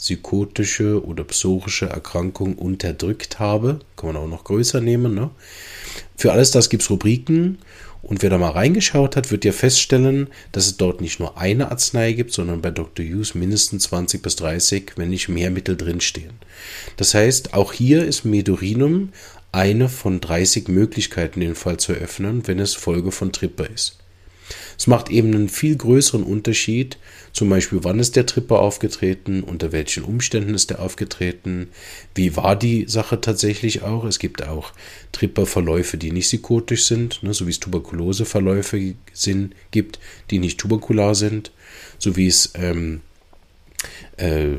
psychotische 0.03 1.01
oder 1.05 1.23
psorische 1.23 1.85
Erkrankung 1.85 2.57
unterdrückt 2.57 3.39
habe. 3.39 3.79
Kann 3.95 4.11
man 4.11 4.17
auch 4.21 4.27
noch 4.27 4.43
größer 4.43 4.81
nehmen. 4.81 5.15
Ne? 5.15 5.29
Für 6.17 6.33
alles 6.33 6.51
das 6.51 6.69
gibt 6.69 6.83
es 6.83 6.89
Rubriken. 6.89 7.59
Und 8.01 8.21
wer 8.21 8.29
da 8.29 8.37
mal 8.37 8.49
reingeschaut 8.49 9.15
hat, 9.15 9.31
wird 9.31 9.45
ja 9.45 9.53
feststellen, 9.53 10.27
dass 10.51 10.65
es 10.65 10.75
dort 10.75 10.99
nicht 10.99 11.21
nur 11.21 11.37
eine 11.37 11.71
Arznei 11.71 12.11
gibt, 12.11 12.33
sondern 12.33 12.61
bei 12.61 12.69
Dr. 12.69 13.05
Hughes 13.05 13.33
mindestens 13.33 13.83
20 13.83 14.21
bis 14.21 14.35
30, 14.35 14.91
wenn 14.97 15.09
nicht 15.09 15.29
mehr 15.29 15.49
Mittel 15.49 15.77
drinstehen. 15.77 16.33
Das 16.97 17.13
heißt, 17.13 17.53
auch 17.53 17.71
hier 17.71 18.03
ist 18.03 18.25
Medurinum 18.25 19.13
eine 19.53 19.87
von 19.87 20.19
30 20.19 20.67
Möglichkeiten, 20.67 21.39
den 21.39 21.55
Fall 21.55 21.77
zu 21.77 21.93
eröffnen, 21.93 22.45
wenn 22.45 22.59
es 22.59 22.73
Folge 22.73 23.13
von 23.13 23.31
Tripper 23.31 23.69
ist. 23.69 24.02
Es 24.83 24.87
macht 24.87 25.09
eben 25.09 25.33
einen 25.33 25.47
viel 25.47 25.77
größeren 25.77 26.23
Unterschied, 26.23 26.97
zum 27.31 27.47
Beispiel, 27.47 27.85
wann 27.85 27.99
ist 27.99 28.17
der 28.17 28.25
Tripper 28.25 28.59
aufgetreten, 28.59 29.41
unter 29.41 29.71
welchen 29.71 30.03
Umständen 30.03 30.53
ist 30.53 30.71
er 30.71 30.81
aufgetreten, 30.81 31.69
wie 32.15 32.35
war 32.35 32.57
die 32.57 32.83
Sache 32.89 33.21
tatsächlich 33.21 33.83
auch. 33.83 34.03
Es 34.03 34.19
gibt 34.19 34.45
auch 34.45 34.73
Tripperverläufe, 35.13 35.97
die 35.97 36.11
nicht 36.11 36.25
psychotisch 36.25 36.83
sind, 36.83 37.23
ne, 37.23 37.33
so 37.33 37.47
wie 37.47 37.51
es 37.51 37.61
Tuberkuloseverläufe 37.61 38.95
sind, 39.13 39.55
gibt, 39.71 39.99
die 40.31 40.39
nicht 40.39 40.59
tuberkular 40.59 41.15
sind, 41.15 41.53
so 41.97 42.17
wie 42.17 42.27
es 42.27 42.51
ähm, 42.55 42.99
äh, 44.17 44.49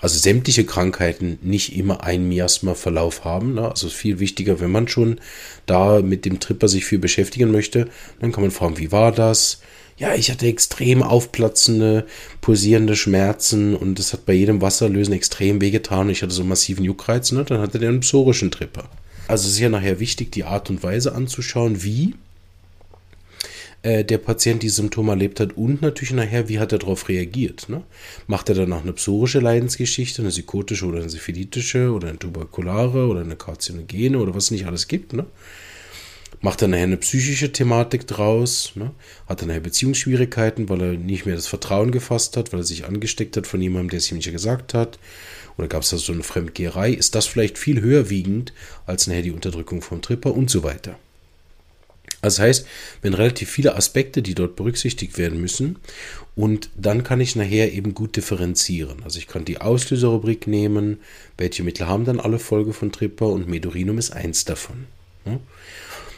also 0.00 0.18
sämtliche 0.18 0.64
Krankheiten 0.64 1.38
nicht 1.42 1.76
immer 1.76 2.04
einen 2.04 2.28
Miasma-Verlauf 2.28 3.24
haben. 3.24 3.54
Ne? 3.54 3.68
Also 3.68 3.88
viel 3.88 4.20
wichtiger, 4.20 4.60
wenn 4.60 4.70
man 4.70 4.88
schon 4.88 5.20
da 5.66 6.00
mit 6.02 6.24
dem 6.24 6.40
Tripper 6.40 6.68
sich 6.68 6.84
viel 6.84 6.98
beschäftigen 6.98 7.50
möchte, 7.50 7.88
dann 8.20 8.32
kann 8.32 8.42
man 8.42 8.50
fragen, 8.50 8.78
wie 8.78 8.92
war 8.92 9.12
das? 9.12 9.60
Ja, 9.96 10.14
ich 10.14 10.30
hatte 10.30 10.46
extrem 10.46 11.02
aufplatzende, 11.02 12.06
pulsierende 12.40 12.94
Schmerzen 12.94 13.74
und 13.74 13.98
das 13.98 14.12
hat 14.12 14.26
bei 14.26 14.32
jedem 14.32 14.60
Wasserlösen 14.60 15.12
extrem 15.12 15.60
wehgetan. 15.60 16.08
Ich 16.08 16.22
hatte 16.22 16.32
so 16.32 16.44
massiven 16.44 16.84
Juckreiz, 16.84 17.32
ne? 17.32 17.44
dann 17.44 17.60
hatte 17.60 17.80
der 17.80 17.88
einen 17.88 18.00
psorischen 18.00 18.52
Tripper. 18.52 18.88
Also 19.26 19.48
es 19.48 19.54
ist 19.54 19.58
ja 19.58 19.68
nachher 19.68 19.98
wichtig, 19.98 20.30
die 20.30 20.44
Art 20.44 20.70
und 20.70 20.84
Weise 20.84 21.14
anzuschauen, 21.14 21.82
wie 21.82 22.14
äh, 23.82 24.04
der 24.04 24.18
Patient 24.18 24.62
die 24.62 24.68
Symptome 24.68 25.12
erlebt 25.12 25.40
hat 25.40 25.56
und 25.56 25.82
natürlich 25.82 26.12
nachher, 26.12 26.48
wie 26.48 26.58
hat 26.58 26.72
er 26.72 26.78
darauf 26.78 27.08
reagiert. 27.08 27.68
Ne? 27.68 27.82
Macht 28.26 28.48
er 28.48 28.54
danach 28.54 28.82
eine 28.82 28.92
psorische 28.92 29.40
Leidensgeschichte, 29.40 30.22
eine 30.22 30.30
psychotische 30.30 30.86
oder 30.86 31.00
eine 31.00 31.10
syphilitische 31.10 31.92
oder 31.92 32.08
eine 32.08 32.18
tuberkulare 32.18 33.06
oder 33.06 33.20
eine 33.20 33.36
karzinogene 33.36 34.18
oder 34.18 34.34
was 34.34 34.50
nicht 34.50 34.66
alles 34.66 34.88
gibt. 34.88 35.12
Ne? 35.12 35.26
Macht 36.40 36.62
er 36.62 36.68
nachher 36.68 36.84
eine 36.84 36.96
psychische 36.96 37.52
Thematik 37.52 38.06
draus? 38.06 38.72
Ne? 38.74 38.92
Hat 39.26 39.42
er 39.42 39.46
nachher 39.46 39.60
Beziehungsschwierigkeiten, 39.60 40.68
weil 40.68 40.80
er 40.80 40.92
nicht 40.92 41.26
mehr 41.26 41.36
das 41.36 41.46
Vertrauen 41.46 41.92
gefasst 41.92 42.36
hat, 42.36 42.52
weil 42.52 42.60
er 42.60 42.64
sich 42.64 42.84
angesteckt 42.84 43.36
hat 43.36 43.46
von 43.46 43.60
jemandem, 43.60 43.90
der 43.90 43.98
es 43.98 44.10
ihm 44.10 44.16
nicht 44.16 44.30
gesagt 44.30 44.74
hat? 44.74 44.98
Oder 45.56 45.68
gab 45.68 45.82
es 45.82 45.90
da 45.90 45.98
so 45.98 46.12
eine 46.12 46.22
Fremdgeherei? 46.22 46.92
Ist 46.92 47.14
das 47.14 47.26
vielleicht 47.26 47.58
viel 47.58 47.80
höher 47.80 48.10
wiegend 48.10 48.52
als 48.86 49.06
nachher 49.06 49.22
die 49.22 49.32
Unterdrückung 49.32 49.82
vom 49.82 50.02
Tripper 50.02 50.34
und 50.34 50.50
so 50.50 50.62
weiter? 50.62 50.98
Das 52.20 52.40
heißt, 52.40 52.66
wenn 53.02 53.14
relativ 53.14 53.50
viele 53.50 53.76
Aspekte, 53.76 54.22
die 54.22 54.34
dort 54.34 54.56
berücksichtigt 54.56 55.18
werden 55.18 55.40
müssen, 55.40 55.78
und 56.34 56.70
dann 56.76 57.02
kann 57.02 57.20
ich 57.20 57.36
nachher 57.36 57.72
eben 57.72 57.94
gut 57.94 58.16
differenzieren. 58.16 59.02
Also 59.02 59.18
ich 59.18 59.26
kann 59.26 59.44
die 59.44 59.60
Auslöserrubrik 59.60 60.46
nehmen, 60.46 60.98
welche 61.36 61.64
Mittel 61.64 61.88
haben 61.88 62.04
dann 62.04 62.20
alle 62.20 62.38
Folge 62.38 62.72
von 62.72 62.92
Tripper 62.92 63.26
und 63.26 63.48
Medurinum 63.48 63.98
ist 63.98 64.12
eins 64.12 64.44
davon. 64.44 64.86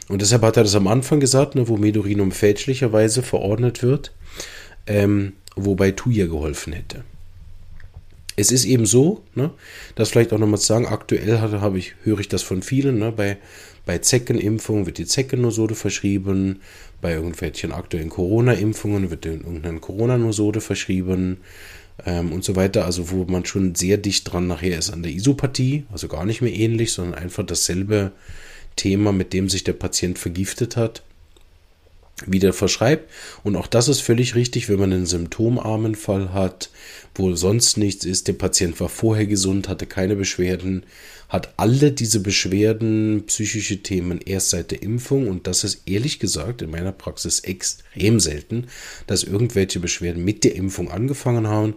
Und 0.09 0.23
deshalb 0.23 0.43
hat 0.43 0.57
er 0.57 0.65
das 0.65 0.75
am 0.75 0.89
Anfang 0.89 1.21
gesagt, 1.21 1.55
ne, 1.55 1.69
wo 1.69 1.77
Medurinum 1.77 2.33
fälschlicherweise 2.33 3.23
verordnet 3.23 3.83
wird, 3.83 4.13
ähm, 4.87 5.35
wobei 5.57 5.93
Tuya 5.93 6.27
geholfen 6.27 6.73
hätte. 6.73 7.05
Es 8.37 8.51
ist 8.51 8.65
eben 8.65 8.87
so, 8.87 9.23
ne, 9.35 9.51
das 9.95 10.11
vielleicht 10.11 10.33
auch 10.33 10.39
nochmal 10.39 10.61
zu 10.61 10.67
sagen, 10.67 10.87
aktuell 10.87 11.39
habe 11.41 11.79
ich, 11.79 11.95
höre 12.03 12.21
ich 12.21 12.29
das 12.29 12.43
von 12.43 12.63
vielen, 12.63 12.99
ne, 12.99 13.13
bei 13.13 13.39
bei 13.87 13.99
Zeckenimpfungen 13.99 14.87
wird 14.87 14.99
die 14.99 15.07
Zeckennosode 15.07 15.75
verschrieben. 15.75 16.61
Bei 17.01 17.13
irgendwelchen 17.13 17.73
aktuellen 17.73 18.11
Corona-Impfungen 18.11 19.11
wird 19.11 19.27
irgendeine 19.27 19.81
Corona-Nosode 19.81 20.61
verschrieben. 20.61 21.39
Ähm, 22.07 22.33
und 22.33 22.45
so 22.45 22.57
weiter. 22.57 22.85
Also, 22.85 23.11
wo 23.11 23.25
man 23.25 23.45
schon 23.45 23.75
sehr 23.75 23.97
dicht 23.97 24.31
dran 24.33 24.47
nachher 24.47 24.79
ist 24.79 24.91
an 24.91 25.03
der 25.03 25.13
Isopathie. 25.13 25.85
Also 25.93 26.09
gar 26.09 26.25
nicht 26.25 26.41
mehr 26.41 26.53
ähnlich, 26.53 26.93
sondern 26.93 27.15
einfach 27.15 27.45
dasselbe 27.45 28.13
Thema, 28.77 29.13
mit 29.13 29.33
dem 29.33 29.49
sich 29.49 29.65
der 29.65 29.73
Patient 29.75 30.19
vergiftet 30.19 30.77
hat 30.77 31.03
wieder 32.27 32.53
verschreibt. 32.53 33.11
Und 33.43 33.57
auch 33.57 33.67
das 33.67 33.89
ist 33.89 34.01
völlig 34.01 34.35
richtig, 34.35 34.69
wenn 34.69 34.79
man 34.79 34.93
einen 34.93 35.07
symptomarmen 35.07 35.95
Fall 35.95 36.33
hat, 36.33 36.71
wo 37.15 37.35
sonst 37.35 37.77
nichts 37.77 38.05
ist. 38.05 38.29
Der 38.29 38.35
Patient 38.35 38.79
war 38.81 38.89
vorher 38.89 39.27
gesund, 39.27 39.69
hatte 39.69 39.87
keine 39.87 40.17
Beschwerden, 40.17 40.85
hat 41.29 41.55
alle 41.57 41.93
diese 41.93 42.21
Beschwerden, 42.21 43.25
psychische 43.27 43.83
Themen 43.83 44.21
erst 44.21 44.51
seit 44.51 44.71
der 44.71 44.83
Impfung. 44.83 45.29
Und 45.29 45.47
das 45.47 45.65
ist 45.65 45.83
ehrlich 45.87 46.19
gesagt 46.19 46.63
in 46.63 46.71
meiner 46.71 46.93
Praxis 46.93 47.41
extrem 47.41 48.21
selten, 48.21 48.67
dass 49.07 49.25
irgendwelche 49.25 49.81
Beschwerden 49.81 50.25
mit 50.25 50.45
der 50.45 50.57
Impfung 50.57 50.91
angefangen 50.91 51.47
haben. 51.47 51.75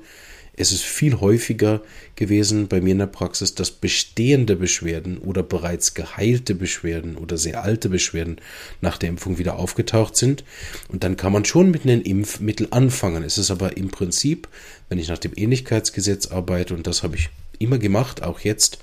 Es 0.56 0.72
ist 0.72 0.84
viel 0.84 1.20
häufiger 1.20 1.82
gewesen 2.16 2.68
bei 2.68 2.80
mir 2.80 2.92
in 2.92 3.00
der 3.00 3.08
Praxis, 3.08 3.56
dass 3.56 3.72
bestehende 3.72 4.56
Beschwerden 4.56 5.18
oder 5.18 5.42
bereits 5.42 5.96
geheilte 5.96 6.54
Beschwerden 6.54 7.18
oder 7.18 7.38
sehr 7.38 7.64
alte 7.64 7.90
Beschwerden 7.90 8.38
nach 8.80 9.00
der 9.00 9.10
Impfung 9.10 9.40
wieder 9.40 9.58
aufgetaucht 9.58 10.16
sind. 10.16 10.44
Und 10.90 11.04
dann 11.04 11.18
kann 11.18 11.34
man 11.34 11.44
schon 11.44 11.72
mit 11.72 11.84
einem 11.84 12.04
Impfmittel 12.04 12.68
anfangen. 12.70 13.24
Es 13.24 13.40
ist 13.40 13.50
aber 13.50 13.78
im 13.78 13.90
Prinzip, 13.90 14.48
wenn 14.90 15.00
ich 15.00 15.08
nach 15.08 15.18
dem 15.18 15.32
Ähnlichkeitsgesetz 15.36 16.28
arbeite, 16.28 16.76
und 16.76 16.86
das 16.86 17.02
habe 17.02 17.16
ich 17.16 17.30
immer 17.58 17.80
gemacht, 17.80 18.22
auch 18.22 18.40
jetzt, 18.42 18.78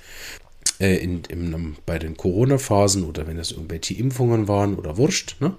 äh, 0.81 0.97
in, 0.97 1.23
in, 1.29 1.77
bei 1.85 1.99
den 1.99 2.17
Corona-Phasen 2.17 3.05
oder 3.05 3.27
wenn 3.27 3.37
es 3.37 3.51
irgendwelche 3.51 3.93
Impfungen 3.93 4.49
waren 4.49 4.75
oder 4.75 4.97
wurscht, 4.97 5.37
ne, 5.39 5.55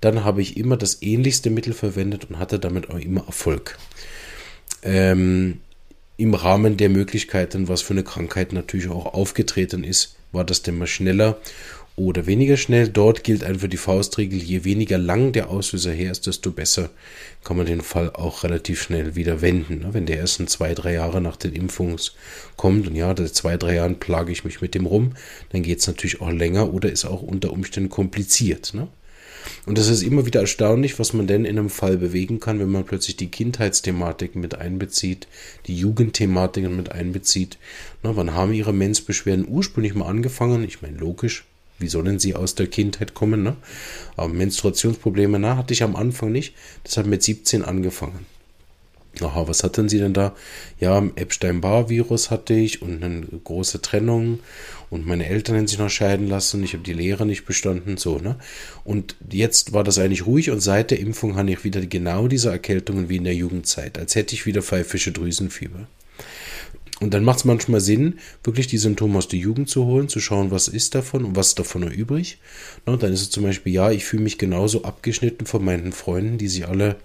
dann 0.00 0.22
habe 0.22 0.40
ich 0.40 0.56
immer 0.56 0.76
das 0.76 1.02
ähnlichste 1.02 1.50
Mittel 1.50 1.72
verwendet 1.72 2.26
und 2.26 2.38
hatte 2.38 2.60
damit 2.60 2.90
auch 2.90 2.98
immer 2.98 3.26
Erfolg 3.26 3.76
ähm, 4.82 5.60
im 6.16 6.34
Rahmen 6.34 6.76
der 6.76 6.88
Möglichkeiten, 6.88 7.68
was 7.68 7.82
für 7.82 7.94
eine 7.94 8.04
Krankheit 8.04 8.52
natürlich 8.52 8.88
auch 8.88 9.14
aufgetreten 9.14 9.84
ist, 9.84 10.16
war 10.32 10.44
das 10.44 10.62
dann 10.62 10.78
mal 10.78 10.86
schneller 10.86 11.38
oder 11.98 12.26
weniger 12.26 12.56
schnell. 12.56 12.88
Dort 12.88 13.24
gilt 13.24 13.42
einfach 13.44 13.68
die 13.68 13.76
Faustregel, 13.76 14.38
je 14.40 14.64
weniger 14.64 14.98
lang 14.98 15.32
der 15.32 15.50
Auslöser 15.50 15.92
her 15.92 16.12
ist, 16.12 16.26
desto 16.26 16.50
besser 16.50 16.90
kann 17.44 17.56
man 17.56 17.66
den 17.66 17.80
Fall 17.80 18.10
auch 18.10 18.44
relativ 18.44 18.82
schnell 18.82 19.16
wieder 19.16 19.42
wenden. 19.42 19.80
Ne? 19.80 19.88
Wenn 19.92 20.06
der 20.06 20.18
erst 20.18 20.40
in 20.40 20.46
zwei, 20.46 20.74
drei 20.74 20.94
Jahre 20.94 21.20
nach 21.20 21.36
den 21.36 21.52
Impfungen 21.52 22.00
kommt 22.56 22.86
und 22.86 22.94
ja, 22.94 23.14
seit 23.16 23.34
zwei, 23.34 23.56
drei 23.56 23.74
Jahren 23.74 23.98
plage 23.98 24.32
ich 24.32 24.44
mich 24.44 24.60
mit 24.60 24.74
dem 24.74 24.86
rum, 24.86 25.12
dann 25.50 25.62
geht 25.62 25.80
es 25.80 25.86
natürlich 25.86 26.20
auch 26.20 26.30
länger 26.30 26.72
oder 26.72 26.90
ist 26.90 27.04
auch 27.04 27.22
unter 27.22 27.52
Umständen 27.52 27.90
kompliziert. 27.90 28.74
Ne? 28.74 28.88
Und 29.66 29.78
das 29.78 29.88
ist 29.88 30.02
immer 30.02 30.26
wieder 30.26 30.40
erstaunlich, 30.40 30.98
was 30.98 31.12
man 31.12 31.26
denn 31.26 31.44
in 31.44 31.58
einem 31.58 31.70
Fall 31.70 31.96
bewegen 31.96 32.40
kann, 32.40 32.60
wenn 32.60 32.70
man 32.70 32.84
plötzlich 32.84 33.16
die 33.16 33.30
Kindheitsthematiken 33.30 34.40
mit 34.40 34.54
einbezieht, 34.56 35.28
die 35.66 35.76
Jugendthematiken 35.76 36.76
mit 36.76 36.92
einbezieht. 36.92 37.58
Na, 38.02 38.16
wann 38.16 38.34
haben 38.34 38.52
ihre 38.52 38.72
Menzbeschwerden 38.72 39.46
ursprünglich 39.48 39.94
mal 39.94 40.06
angefangen? 40.06 40.64
Ich 40.64 40.82
meine, 40.82 40.96
logisch, 40.96 41.44
wie 41.78 41.88
sollen 41.88 42.18
sie 42.18 42.34
aus 42.34 42.54
der 42.54 42.66
Kindheit 42.66 43.14
kommen? 43.14 43.42
Ne? 43.42 43.56
Aber 44.16 44.28
Menstruationsprobleme, 44.28 45.38
na, 45.38 45.56
hatte 45.56 45.74
ich 45.74 45.82
am 45.82 45.96
Anfang 45.96 46.32
nicht. 46.32 46.54
Das 46.84 46.96
hat 46.96 47.06
mit 47.06 47.22
17 47.22 47.64
angefangen. 47.64 48.26
Aha, 49.20 49.48
was 49.48 49.64
hatten 49.64 49.88
sie 49.88 49.98
denn 49.98 50.12
da? 50.12 50.34
Ja, 50.78 51.02
Epstein-Barr-Virus 51.16 52.30
hatte 52.30 52.54
ich 52.54 52.82
und 52.82 53.02
eine 53.02 53.26
große 53.26 53.82
Trennung 53.82 54.38
und 54.90 55.06
meine 55.06 55.26
Eltern 55.26 55.56
haben 55.56 55.66
sich 55.66 55.78
noch 55.78 55.90
scheiden 55.90 56.28
lassen. 56.28 56.62
Ich 56.62 56.72
habe 56.72 56.84
die 56.84 56.92
Lehre 56.92 57.26
nicht 57.26 57.44
bestanden, 57.44 57.96
so, 57.96 58.18
ne? 58.18 58.36
Und 58.84 59.16
jetzt 59.30 59.72
war 59.72 59.84
das 59.84 59.98
eigentlich 59.98 60.26
ruhig 60.26 60.50
und 60.50 60.60
seit 60.60 60.90
der 60.90 61.00
Impfung 61.00 61.36
habe 61.36 61.50
ich 61.50 61.64
wieder 61.64 61.84
genau 61.84 62.28
diese 62.28 62.50
Erkältungen 62.50 63.08
wie 63.08 63.16
in 63.16 63.24
der 63.24 63.34
Jugendzeit, 63.34 63.98
als 63.98 64.14
hätte 64.14 64.34
ich 64.34 64.46
wieder 64.46 64.62
pfeifische 64.62 65.12
Drüsenfieber. 65.12 65.88
Und 67.00 67.14
dann 67.14 67.22
macht 67.22 67.38
es 67.38 67.44
manchmal 67.44 67.80
Sinn, 67.80 68.18
wirklich 68.42 68.66
die 68.66 68.78
Symptome 68.78 69.18
aus 69.18 69.28
der 69.28 69.38
Jugend 69.38 69.68
zu 69.68 69.84
holen, 69.84 70.08
zu 70.08 70.20
schauen, 70.20 70.50
was 70.50 70.66
ist 70.66 70.96
davon 70.96 71.24
und 71.24 71.36
was 71.36 71.48
ist 71.48 71.58
davon 71.58 71.82
noch 71.82 71.92
übrig. 71.92 72.38
Und 72.86 73.02
dann 73.02 73.12
ist 73.12 73.20
es 73.20 73.30
zum 73.30 73.44
Beispiel, 73.44 73.72
ja, 73.72 73.90
ich 73.92 74.04
fühle 74.04 74.24
mich 74.24 74.36
genauso 74.36 74.82
abgeschnitten 74.82 75.46
von 75.46 75.64
meinen 75.64 75.92
Freunden, 75.92 76.38
die 76.38 76.48
sich 76.48 76.66
alle 76.66 76.96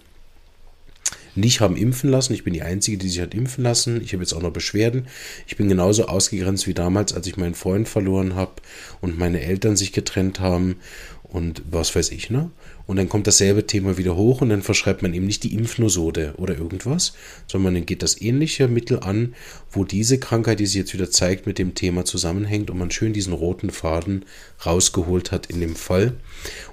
nicht 1.36 1.62
haben 1.62 1.78
impfen 1.78 2.10
lassen. 2.10 2.34
Ich 2.34 2.44
bin 2.44 2.54
die 2.54 2.62
Einzige, 2.62 2.98
die 2.98 3.10
sich 3.10 3.22
hat 3.22 3.34
impfen 3.34 3.64
lassen. 3.64 4.02
Ich 4.02 4.14
habe 4.14 4.24
jetzt 4.24 4.34
auch 4.34 4.42
noch 4.42 4.54
Beschwerden. 4.54 5.08
Ich 5.48 5.58
bin 5.58 5.70
genauso 5.70 6.06
ausgegrenzt 6.06 6.68
wie 6.68 6.74
damals, 6.74 7.14
als 7.14 7.28
ich 7.28 7.38
meinen 7.38 7.56
Freund 7.56 7.88
verloren 7.88 8.36
habe 8.36 8.54
und 9.02 9.18
meine 9.18 9.42
Eltern 9.42 9.76
sich 9.76 9.94
getrennt 9.94 10.40
haben 10.40 10.78
und 11.24 11.64
was 11.70 11.96
weiß 11.96 12.12
ich, 12.12 12.30
ne? 12.30 12.52
Und 12.86 12.98
dann 12.98 13.08
kommt 13.08 13.28
dasselbe 13.28 13.66
Thema 13.66 13.98
wieder 13.98 14.16
hoch 14.16 14.42
und 14.42 14.50
dann 14.50 14.62
verschreibt 14.62 15.02
man 15.02 15.14
eben 15.14 15.26
nicht 15.26 15.44
die 15.44 15.54
Impfnosode 15.54 16.34
oder 16.38 16.58
irgendwas, 16.58 17.14
sondern 17.48 17.76
dann 17.76 17.86
geht 17.86 18.04
das 18.04 18.20
ähnliche 18.20 18.68
Mittel 18.68 19.00
an, 19.00 19.36
wo 19.72 19.86
diese 19.86 20.20
Krankheit, 20.20 20.60
die 20.60 20.66
sich 20.66 20.76
jetzt 20.76 20.94
wieder 20.94 21.10
zeigt, 21.10 21.48
mit 21.48 21.60
dem 21.60 21.76
Thema 21.76 22.04
zusammenhängt 22.04 22.70
und 22.70 22.78
man 22.78 22.92
schön 22.92 23.14
diesen 23.14 23.34
roten 23.34 23.70
Faden 23.70 24.26
rausgeholt 24.66 25.32
hat 25.32 25.46
in 25.46 25.62
dem 25.62 25.76
Fall 25.76 26.14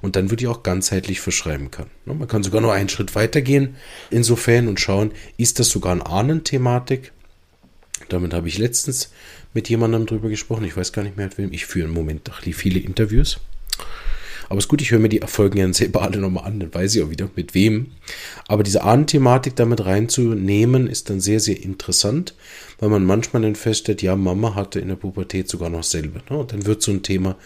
und 0.02 0.16
dann 0.16 0.30
würde 0.30 0.42
ich 0.42 0.48
auch 0.48 0.64
ganzheitlich 0.64 1.20
verschreiben 1.20 1.70
kann. 1.70 1.86
Ne, 2.06 2.14
man 2.14 2.26
kann 2.28 2.42
sogar 2.42 2.60
noch 2.60 2.72
einen 2.72 2.88
Schritt 2.88 3.14
weiter 3.14 3.40
gehen 3.40 3.76
insofern 4.10 4.66
und 4.66 4.80
schauen, 4.80 5.12
ist 5.36 5.60
das 5.60 5.68
sogar 5.68 5.92
eine 5.92 6.06
Ahnenthematik? 6.06 7.12
Damit 8.08 8.34
habe 8.34 8.48
ich 8.48 8.58
letztens 8.58 9.12
mit 9.54 9.68
jemandem 9.68 10.06
drüber 10.06 10.28
gesprochen. 10.28 10.64
Ich 10.64 10.76
weiß 10.76 10.92
gar 10.92 11.02
nicht 11.02 11.16
mehr 11.16 11.26
mit 11.26 11.38
wem. 11.38 11.52
Ich 11.52 11.66
führe 11.66 11.86
im 11.86 11.94
Moment 11.94 12.30
viele 12.52 12.80
Interviews. 12.80 13.38
Aber 14.50 14.58
es 14.58 14.64
ist 14.64 14.68
gut, 14.68 14.82
ich 14.82 14.90
höre 14.90 14.98
mir 14.98 15.08
die 15.08 15.20
Folgen 15.24 15.58
ja 15.58 15.72
selber 15.72 16.02
alle 16.02 16.18
nochmal 16.18 16.44
an, 16.44 16.58
dann 16.58 16.74
weiß 16.74 16.96
ich 16.96 17.02
auch 17.04 17.10
wieder 17.10 17.30
mit 17.36 17.54
wem. 17.54 17.92
Aber 18.48 18.64
diese 18.64 18.82
Ahnenthematik 18.82 19.54
damit 19.54 19.86
reinzunehmen, 19.86 20.88
ist 20.88 21.08
dann 21.08 21.20
sehr, 21.20 21.38
sehr 21.38 21.62
interessant, 21.62 22.34
weil 22.80 22.88
man 22.88 23.04
manchmal 23.04 23.42
dann 23.42 23.54
feststellt, 23.54 24.02
ja, 24.02 24.16
Mama 24.16 24.56
hatte 24.56 24.80
in 24.80 24.88
der 24.88 24.96
Pubertät 24.96 25.48
sogar 25.48 25.70
noch 25.70 25.84
selber. 25.84 26.20
Ne? 26.28 26.36
Und 26.36 26.52
dann 26.52 26.66
wird 26.66 26.82
so 26.82 26.90
ein 26.90 27.04
Thema 27.04 27.36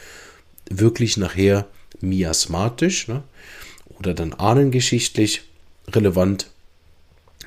wirklich 0.70 1.18
nachher 1.18 1.66
miasmatisch 2.00 3.06
ne? 3.06 3.22
oder 3.98 4.14
dann 4.14 4.32
ahnengeschichtlich 4.32 5.42
relevant. 5.88 6.46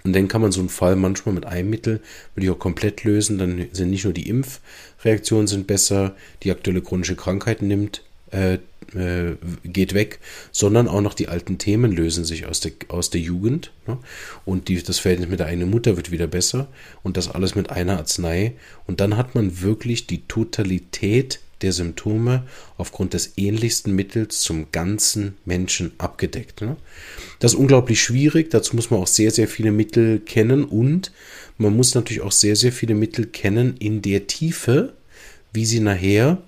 Und 0.03 0.13
dann 0.13 0.27
kann 0.27 0.41
man 0.41 0.51
so 0.51 0.59
einen 0.59 0.69
Fall 0.69 0.95
manchmal 0.95 1.33
mit 1.33 1.47
einem 1.47 1.71
Mittel, 1.71 2.01
würde 2.35 2.45
ich 2.45 2.51
auch 2.51 2.59
komplett 2.59 3.03
lösen. 3.03 3.39
Dann 3.39 3.69
sind 3.71 3.89
nicht 3.89 4.03
nur 4.03 4.13
die 4.13 4.29
Impfreaktionen 4.29 5.47
sind 5.47 5.65
besser, 5.65 6.15
die 6.43 6.51
aktuelle 6.51 6.83
chronische 6.83 7.15
Krankheit 7.15 7.63
nimmt 7.63 8.03
äh, 8.31 8.57
äh, 8.93 9.35
geht 9.63 9.93
weg, 9.93 10.19
sondern 10.51 10.87
auch 10.87 11.01
noch 11.01 11.13
die 11.13 11.27
alten 11.27 11.57
Themen 11.57 11.91
lösen 11.91 12.23
sich 12.25 12.45
aus 12.45 12.59
der, 12.59 12.71
aus 12.87 13.09
der 13.09 13.21
Jugend. 13.21 13.71
Ne? 13.85 13.97
Und 14.45 14.69
die, 14.69 14.81
das 14.81 14.99
Verhältnis 14.99 15.29
mit 15.29 15.39
der 15.39 15.47
eigenen 15.47 15.69
Mutter 15.69 15.97
wird 15.97 16.11
wieder 16.11 16.27
besser 16.27 16.67
und 17.03 17.17
das 17.17 17.29
alles 17.29 17.55
mit 17.55 17.69
einer 17.69 17.97
Arznei. 17.97 18.53
Und 18.85 18.99
dann 18.99 19.17
hat 19.17 19.35
man 19.35 19.61
wirklich 19.61 20.07
die 20.07 20.25
Totalität 20.27 21.39
der 21.61 21.73
Symptome 21.73 22.43
aufgrund 22.77 23.13
des 23.13 23.33
ähnlichsten 23.35 23.95
Mittels 23.95 24.41
zum 24.41 24.71
ganzen 24.71 25.37
Menschen 25.43 25.91
abgedeckt. 25.97 26.61
Ne? 26.61 26.77
Das 27.39 27.53
ist 27.53 27.59
unglaublich 27.59 28.01
schwierig, 28.01 28.51
dazu 28.51 28.75
muss 28.75 28.91
man 28.91 28.99
auch 28.99 29.07
sehr, 29.07 29.31
sehr 29.31 29.47
viele 29.47 29.71
Mittel 29.71 30.19
kennen 30.19 30.63
und 30.63 31.11
man 31.57 31.75
muss 31.75 31.95
natürlich 31.95 32.21
auch 32.21 32.31
sehr, 32.31 32.55
sehr 32.55 32.71
viele 32.71 32.93
Mittel 32.93 33.25
kennen 33.25 33.75
in 33.79 34.01
der 34.01 34.27
Tiefe, 34.27 34.93
wie 35.51 35.65
sie 35.65 35.79
nachher 35.79 36.43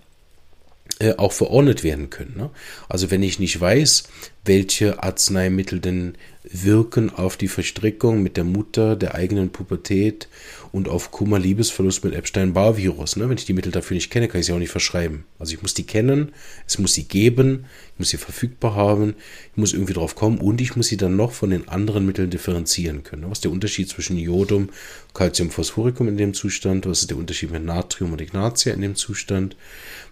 auch 1.17 1.31
verordnet 1.31 1.83
werden 1.83 2.09
können. 2.09 2.35
Ne? 2.35 2.49
Also 2.89 3.09
wenn 3.11 3.23
ich 3.23 3.39
nicht 3.39 3.59
weiß, 3.59 4.03
welche 4.45 5.03
Arzneimittel 5.03 5.79
denn 5.79 6.15
wirken 6.51 7.09
auf 7.09 7.37
die 7.37 7.47
Verstrickung 7.47 8.23
mit 8.23 8.37
der 8.37 8.43
Mutter, 8.43 8.95
der 8.95 9.13
eigenen 9.13 9.49
Pubertät 9.49 10.27
und 10.71 10.87
auf 10.87 11.11
Kummer, 11.11 11.37
Liebesverlust 11.37 12.03
mit 12.03 12.13
Epstein-Barr-Virus. 12.13 13.17
Ne? 13.17 13.29
Wenn 13.29 13.37
ich 13.37 13.45
die 13.45 13.53
Mittel 13.53 13.71
dafür 13.71 13.95
nicht 13.95 14.09
kenne, 14.09 14.27
kann 14.27 14.39
ich 14.39 14.47
sie 14.47 14.53
auch 14.53 14.59
nicht 14.59 14.71
verschreiben. 14.71 15.25
Also 15.37 15.53
ich 15.53 15.61
muss 15.61 15.73
die 15.73 15.83
kennen, 15.83 16.31
es 16.65 16.79
muss 16.79 16.93
sie 16.93 17.03
geben, 17.03 17.65
ich 17.93 17.99
muss 17.99 18.09
sie 18.09 18.17
verfügbar 18.17 18.75
haben, 18.75 19.15
ich 19.51 19.57
muss 19.57 19.73
irgendwie 19.73 19.93
drauf 19.93 20.15
kommen 20.15 20.37
und 20.39 20.61
ich 20.61 20.75
muss 20.75 20.87
sie 20.87 20.97
dann 20.97 21.15
noch 21.15 21.33
von 21.33 21.49
den 21.49 21.67
anderen 21.67 22.05
Mitteln 22.05 22.29
differenzieren 22.29 23.03
können. 23.03 23.23
Was 23.29 23.39
ist 23.39 23.43
der 23.43 23.51
Unterschied 23.51 23.89
zwischen 23.89 24.17
Iodum, 24.17 24.69
Calcium, 25.13 25.51
Phosphoricum 25.51 26.07
in 26.07 26.17
dem 26.17 26.33
Zustand? 26.33 26.85
Was 26.85 27.01
ist 27.01 27.09
der 27.09 27.17
Unterschied 27.17 27.51
mit 27.51 27.65
Natrium 27.65 28.13
und 28.13 28.21
Ignatia 28.21 28.73
in 28.73 28.81
dem 28.81 28.95
Zustand? 28.95 29.55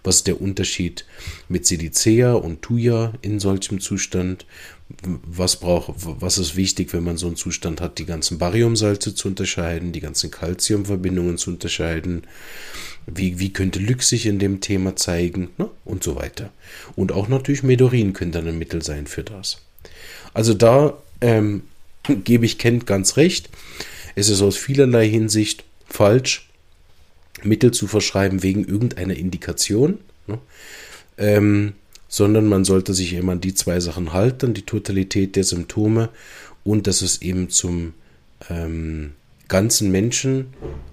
Was 0.04 0.16
ist 0.16 0.26
der 0.26 0.40
Unterschied 0.40 1.04
mit 1.48 1.66
Silicea 1.66 2.34
und 2.34 2.62
Thuja 2.62 3.14
in 3.22 3.40
solchem 3.40 3.80
Zustand? 3.80 4.17
Was 5.26 5.56
braucht, 5.56 5.92
was 5.96 6.38
ist 6.38 6.56
wichtig, 6.56 6.92
wenn 6.92 7.04
man 7.04 7.18
so 7.18 7.26
einen 7.26 7.36
Zustand 7.36 7.80
hat, 7.80 7.98
die 7.98 8.06
ganzen 8.06 8.38
Bariumsalze 8.38 9.14
zu 9.14 9.28
unterscheiden, 9.28 9.92
die 9.92 10.00
ganzen 10.00 10.30
Calciumverbindungen 10.30 11.36
zu 11.36 11.50
unterscheiden, 11.50 12.22
wie, 13.06 13.38
wie 13.38 13.52
könnte 13.52 13.78
Lück 13.78 14.02
sich 14.02 14.26
in 14.26 14.38
dem 14.38 14.60
Thema 14.60 14.96
zeigen 14.96 15.50
ne? 15.58 15.68
und 15.84 16.02
so 16.02 16.16
weiter. 16.16 16.50
Und 16.96 17.12
auch 17.12 17.28
natürlich 17.28 17.62
Medorin 17.62 18.12
könnte 18.12 18.38
ein 18.38 18.58
Mittel 18.58 18.82
sein 18.82 19.06
für 19.06 19.22
das. 19.22 19.58
Also 20.34 20.54
da 20.54 20.96
ähm, 21.20 21.62
gebe 22.24 22.46
ich 22.46 22.58
Kent 22.58 22.86
ganz 22.86 23.16
recht. 23.16 23.50
Es 24.14 24.28
ist 24.28 24.42
aus 24.42 24.56
vielerlei 24.56 25.08
Hinsicht 25.08 25.64
falsch, 25.86 26.48
Mittel 27.42 27.70
zu 27.72 27.86
verschreiben 27.86 28.42
wegen 28.42 28.64
irgendeiner 28.64 29.14
Indikation. 29.14 29.98
Ne? 30.26 30.38
Ähm, 31.18 31.74
sondern 32.08 32.46
man 32.46 32.64
sollte 32.64 32.94
sich 32.94 33.12
immer 33.12 33.32
an 33.32 33.40
die 33.40 33.54
zwei 33.54 33.80
Sachen 33.80 34.12
halten, 34.12 34.54
die 34.54 34.62
Totalität 34.62 35.36
der 35.36 35.44
Symptome 35.44 36.08
und 36.64 36.86
dass 36.86 37.02
es 37.02 37.22
eben 37.22 37.50
zum 37.50 37.92
ähm, 38.48 39.12
ganzen 39.46 39.90
Menschen 39.90 40.48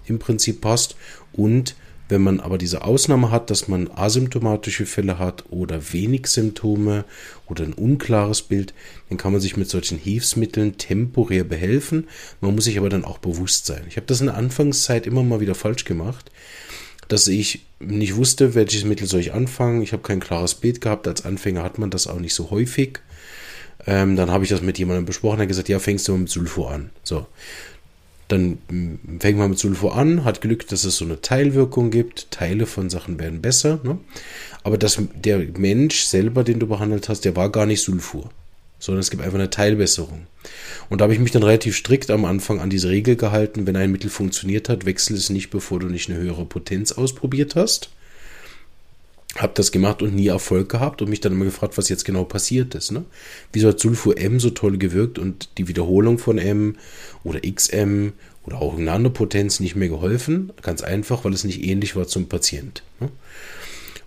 im 0.06 0.20
Prinzip 0.20 0.62
passt 0.62 0.96
und 1.34 1.76
wenn 2.08 2.22
man 2.22 2.40
aber 2.40 2.60
diese 2.60 2.84
Ausnahme 2.84 3.32
hat, 3.32 3.50
dass 3.50 3.68
man 3.68 3.90
asymptomatische 3.90 4.86
Fälle 4.86 5.18
hat 5.18 5.46
oder 5.50 5.92
wenig 5.92 6.28
Symptome 6.28 7.04
oder 7.48 7.64
ein 7.64 7.74
unklares 7.74 8.44
Bild, 8.44 8.76
dann 9.10 9.18
kann 9.18 9.32
man 9.32 9.42
sich 9.42 9.58
mit 9.58 9.70
solchen 9.70 9.98
Hilfsmitteln 9.98 10.78
temporär 10.78 11.44
behelfen. 11.44 12.08
Man 12.42 12.54
muss 12.54 12.66
sich 12.66 12.78
aber 12.78 12.90
dann 12.90 13.06
auch 13.06 13.18
bewusst 13.18 13.66
sein. 13.66 13.86
Ich 13.90 13.98
habe 13.98 14.06
das 14.06 14.20
in 14.20 14.28
der 14.28 14.38
Anfangszeit 14.38 15.08
immer 15.08 15.24
mal 15.24 15.40
wieder 15.40 15.56
falsch 15.56 15.84
gemacht 15.84 16.30
dass 17.08 17.28
ich 17.28 17.66
nicht 17.80 18.16
wusste, 18.16 18.56
welches 18.56 18.84
Mittel 18.84 19.08
soll 19.08 19.20
ich 19.20 19.34
anfangen. 19.34 19.82
Ich 19.82 19.94
habe 19.94 20.04
kein 20.04 20.20
klares 20.20 20.56
Bild 20.56 20.82
gehabt. 20.82 21.08
Als 21.08 21.26
Anfänger 21.26 21.64
hat 21.64 21.78
man 21.78 21.90
das 21.90 22.08
auch 22.08 22.20
nicht 22.20 22.34
so 22.34 22.52
häufig. 22.52 23.00
Ähm, 23.86 24.16
dann 24.16 24.32
habe 24.32 24.44
ich 24.44 24.50
das 24.50 24.62
mit 24.62 24.80
jemandem 24.80 25.06
besprochen. 25.06 25.40
Er 25.40 25.44
hat 25.44 25.48
gesagt, 25.50 25.70
ja, 25.70 25.80
fängst 25.80 26.08
du 26.08 26.18
mit 26.18 26.30
Sulfur 26.30 26.72
an. 26.72 26.90
So. 27.04 27.28
Dann 28.28 28.58
mm, 28.70 29.20
fängt 29.20 29.38
man 29.38 29.52
mit 29.52 29.60
Sulfur 29.60 29.96
an, 29.96 30.24
hat 30.24 30.42
Glück, 30.42 30.68
dass 30.68 30.84
es 30.84 30.98
so 30.98 31.06
eine 31.06 31.22
Teilwirkung 31.22 31.92
gibt. 31.92 32.32
Teile 32.32 32.66
von 32.66 32.90
Sachen 32.90 33.20
werden 33.20 33.42
besser. 33.42 33.80
Ne? 33.84 34.00
Aber 34.64 34.78
das, 34.78 35.00
der 35.14 35.38
Mensch 35.58 36.04
selber, 36.06 36.44
den 36.44 36.60
du 36.60 36.68
behandelt 36.68 37.10
hast, 37.10 37.26
der 37.26 37.36
war 37.36 37.52
gar 37.52 37.68
nicht 37.68 37.82
Sulfur 37.82 38.30
sondern 38.80 39.00
es 39.00 39.10
gibt 39.10 39.24
einfach 39.24 39.38
eine 39.38 39.50
Teilbesserung. 39.50 40.28
Und 40.90 41.02
da 41.02 41.04
habe 41.04 41.14
ich 41.14 41.20
mich 41.20 41.32
dann 41.32 41.44
relativ 41.44 41.76
strikt 41.76 42.12
am 42.12 42.26
Anfang 42.26 42.60
an 42.60 42.70
diese 42.70 42.90
Regel 42.90 43.16
gehalten, 43.16 43.66
wenn 43.66 43.76
ein 43.76 43.92
Mittel 43.92 44.10
funktioniert 44.10 44.70
hat, 44.70 44.86
wechsel 44.86 45.16
es 45.16 45.30
nicht, 45.30 45.50
bevor 45.50 45.80
du 45.80 45.88
nicht 45.88 46.10
eine 46.10 46.20
höhere 46.20 46.46
Potenz 46.46 46.92
ausprobiert 46.92 47.56
hast. 47.56 47.90
Habe 49.36 49.54
das 49.56 49.72
gemacht 49.72 50.02
und 50.02 50.16
nie 50.16 50.28
Erfolg 50.28 50.70
gehabt 50.70 51.02
und 51.02 51.10
mich 51.10 51.20
dann 51.20 51.34
immer 51.34 51.46
gefragt, 51.46 51.78
was 51.78 51.90
jetzt 51.90 52.06
genau 52.06 52.24
passiert 52.24 52.74
ist. 52.74 52.92
Ne? 52.92 53.04
Wieso 53.52 53.68
hat 53.70 53.80
Sulfur 53.80 54.18
M 54.18 54.40
so 54.40 54.50
toll 54.50 54.78
gewirkt 54.78 55.20
und 55.20 55.50
die 55.58 55.68
Wiederholung 55.68 56.20
von 56.20 56.38
M 56.38 56.78
oder 57.26 57.42
XM 57.42 58.14
oder 58.46 58.62
auch 58.62 58.78
eine 58.78 58.92
andere 58.92 59.12
Potenz 59.12 59.60
nicht 59.60 59.76
mehr 59.76 59.90
geholfen? 59.90 60.54
Ganz 60.62 60.84
einfach, 60.84 61.26
weil 61.26 61.34
es 61.34 61.44
nicht 61.44 61.64
ähnlich 61.64 61.98
war 61.98 62.08
zum 62.08 62.30
Patient. 62.30 62.84
Ne? 63.02 63.10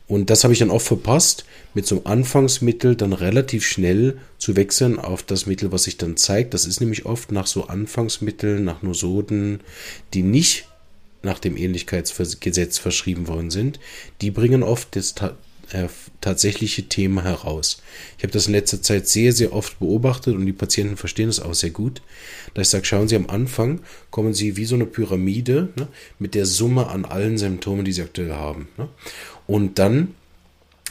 Und 0.08 0.30
das 0.30 0.42
habe 0.42 0.54
ich 0.54 0.58
dann 0.58 0.70
oft 0.70 0.86
verpasst, 0.86 1.44
mit 1.74 1.86
so 1.86 1.96
einem 1.96 2.06
Anfangsmittel 2.06 2.96
dann 2.96 3.12
relativ 3.12 3.66
schnell 3.66 4.18
zu 4.38 4.56
wechseln 4.56 4.98
auf 4.98 5.22
das 5.22 5.44
Mittel, 5.44 5.70
was 5.70 5.84
sich 5.84 5.98
dann 5.98 6.16
zeigt. 6.16 6.54
Das 6.54 6.64
ist 6.64 6.80
nämlich 6.80 7.04
oft 7.04 7.30
nach 7.30 7.46
so 7.46 7.66
Anfangsmitteln, 7.66 8.64
nach 8.64 8.82
Nosoden, 8.82 9.60
die 10.14 10.22
nicht 10.22 10.66
nach 11.22 11.38
dem 11.38 11.58
Ähnlichkeitsgesetz 11.58 12.78
verschrieben 12.78 13.28
worden 13.28 13.50
sind. 13.50 13.78
Die 14.22 14.30
bringen 14.30 14.62
oft 14.62 14.96
das 14.96 15.14
äh, 15.72 15.88
tatsächliche 16.20 16.88
Thema 16.88 17.24
heraus. 17.24 17.82
Ich 18.16 18.24
habe 18.24 18.32
das 18.32 18.46
in 18.46 18.52
letzter 18.52 18.82
Zeit 18.82 19.08
sehr, 19.08 19.32
sehr 19.32 19.52
oft 19.52 19.78
beobachtet 19.78 20.34
und 20.34 20.46
die 20.46 20.52
Patienten 20.52 20.96
verstehen 20.96 21.28
das 21.28 21.40
auch 21.40 21.54
sehr 21.54 21.70
gut. 21.70 22.02
Da 22.54 22.62
ich 22.62 22.68
sage, 22.68 22.84
schauen 22.84 23.08
Sie 23.08 23.16
am 23.16 23.28
Anfang, 23.28 23.80
kommen 24.10 24.34
Sie 24.34 24.56
wie 24.56 24.64
so 24.64 24.74
eine 24.74 24.86
Pyramide 24.86 25.68
ne, 25.76 25.88
mit 26.18 26.34
der 26.34 26.46
Summe 26.46 26.88
an 26.88 27.04
allen 27.04 27.38
Symptomen, 27.38 27.84
die 27.84 27.92
Sie 27.92 28.02
aktuell 28.02 28.32
haben. 28.32 28.68
Ne? 28.76 28.88
Und 29.46 29.78
dann 29.78 30.14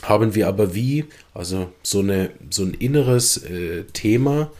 haben 0.02 0.34
wir 0.34 0.48
aber 0.48 0.74
wie, 0.74 1.06
also 1.34 1.72
so, 1.82 2.00
eine, 2.00 2.30
so 2.50 2.62
ein 2.64 2.74
inneres 2.74 3.38
äh, 3.38 3.84
Thema, 3.92 4.50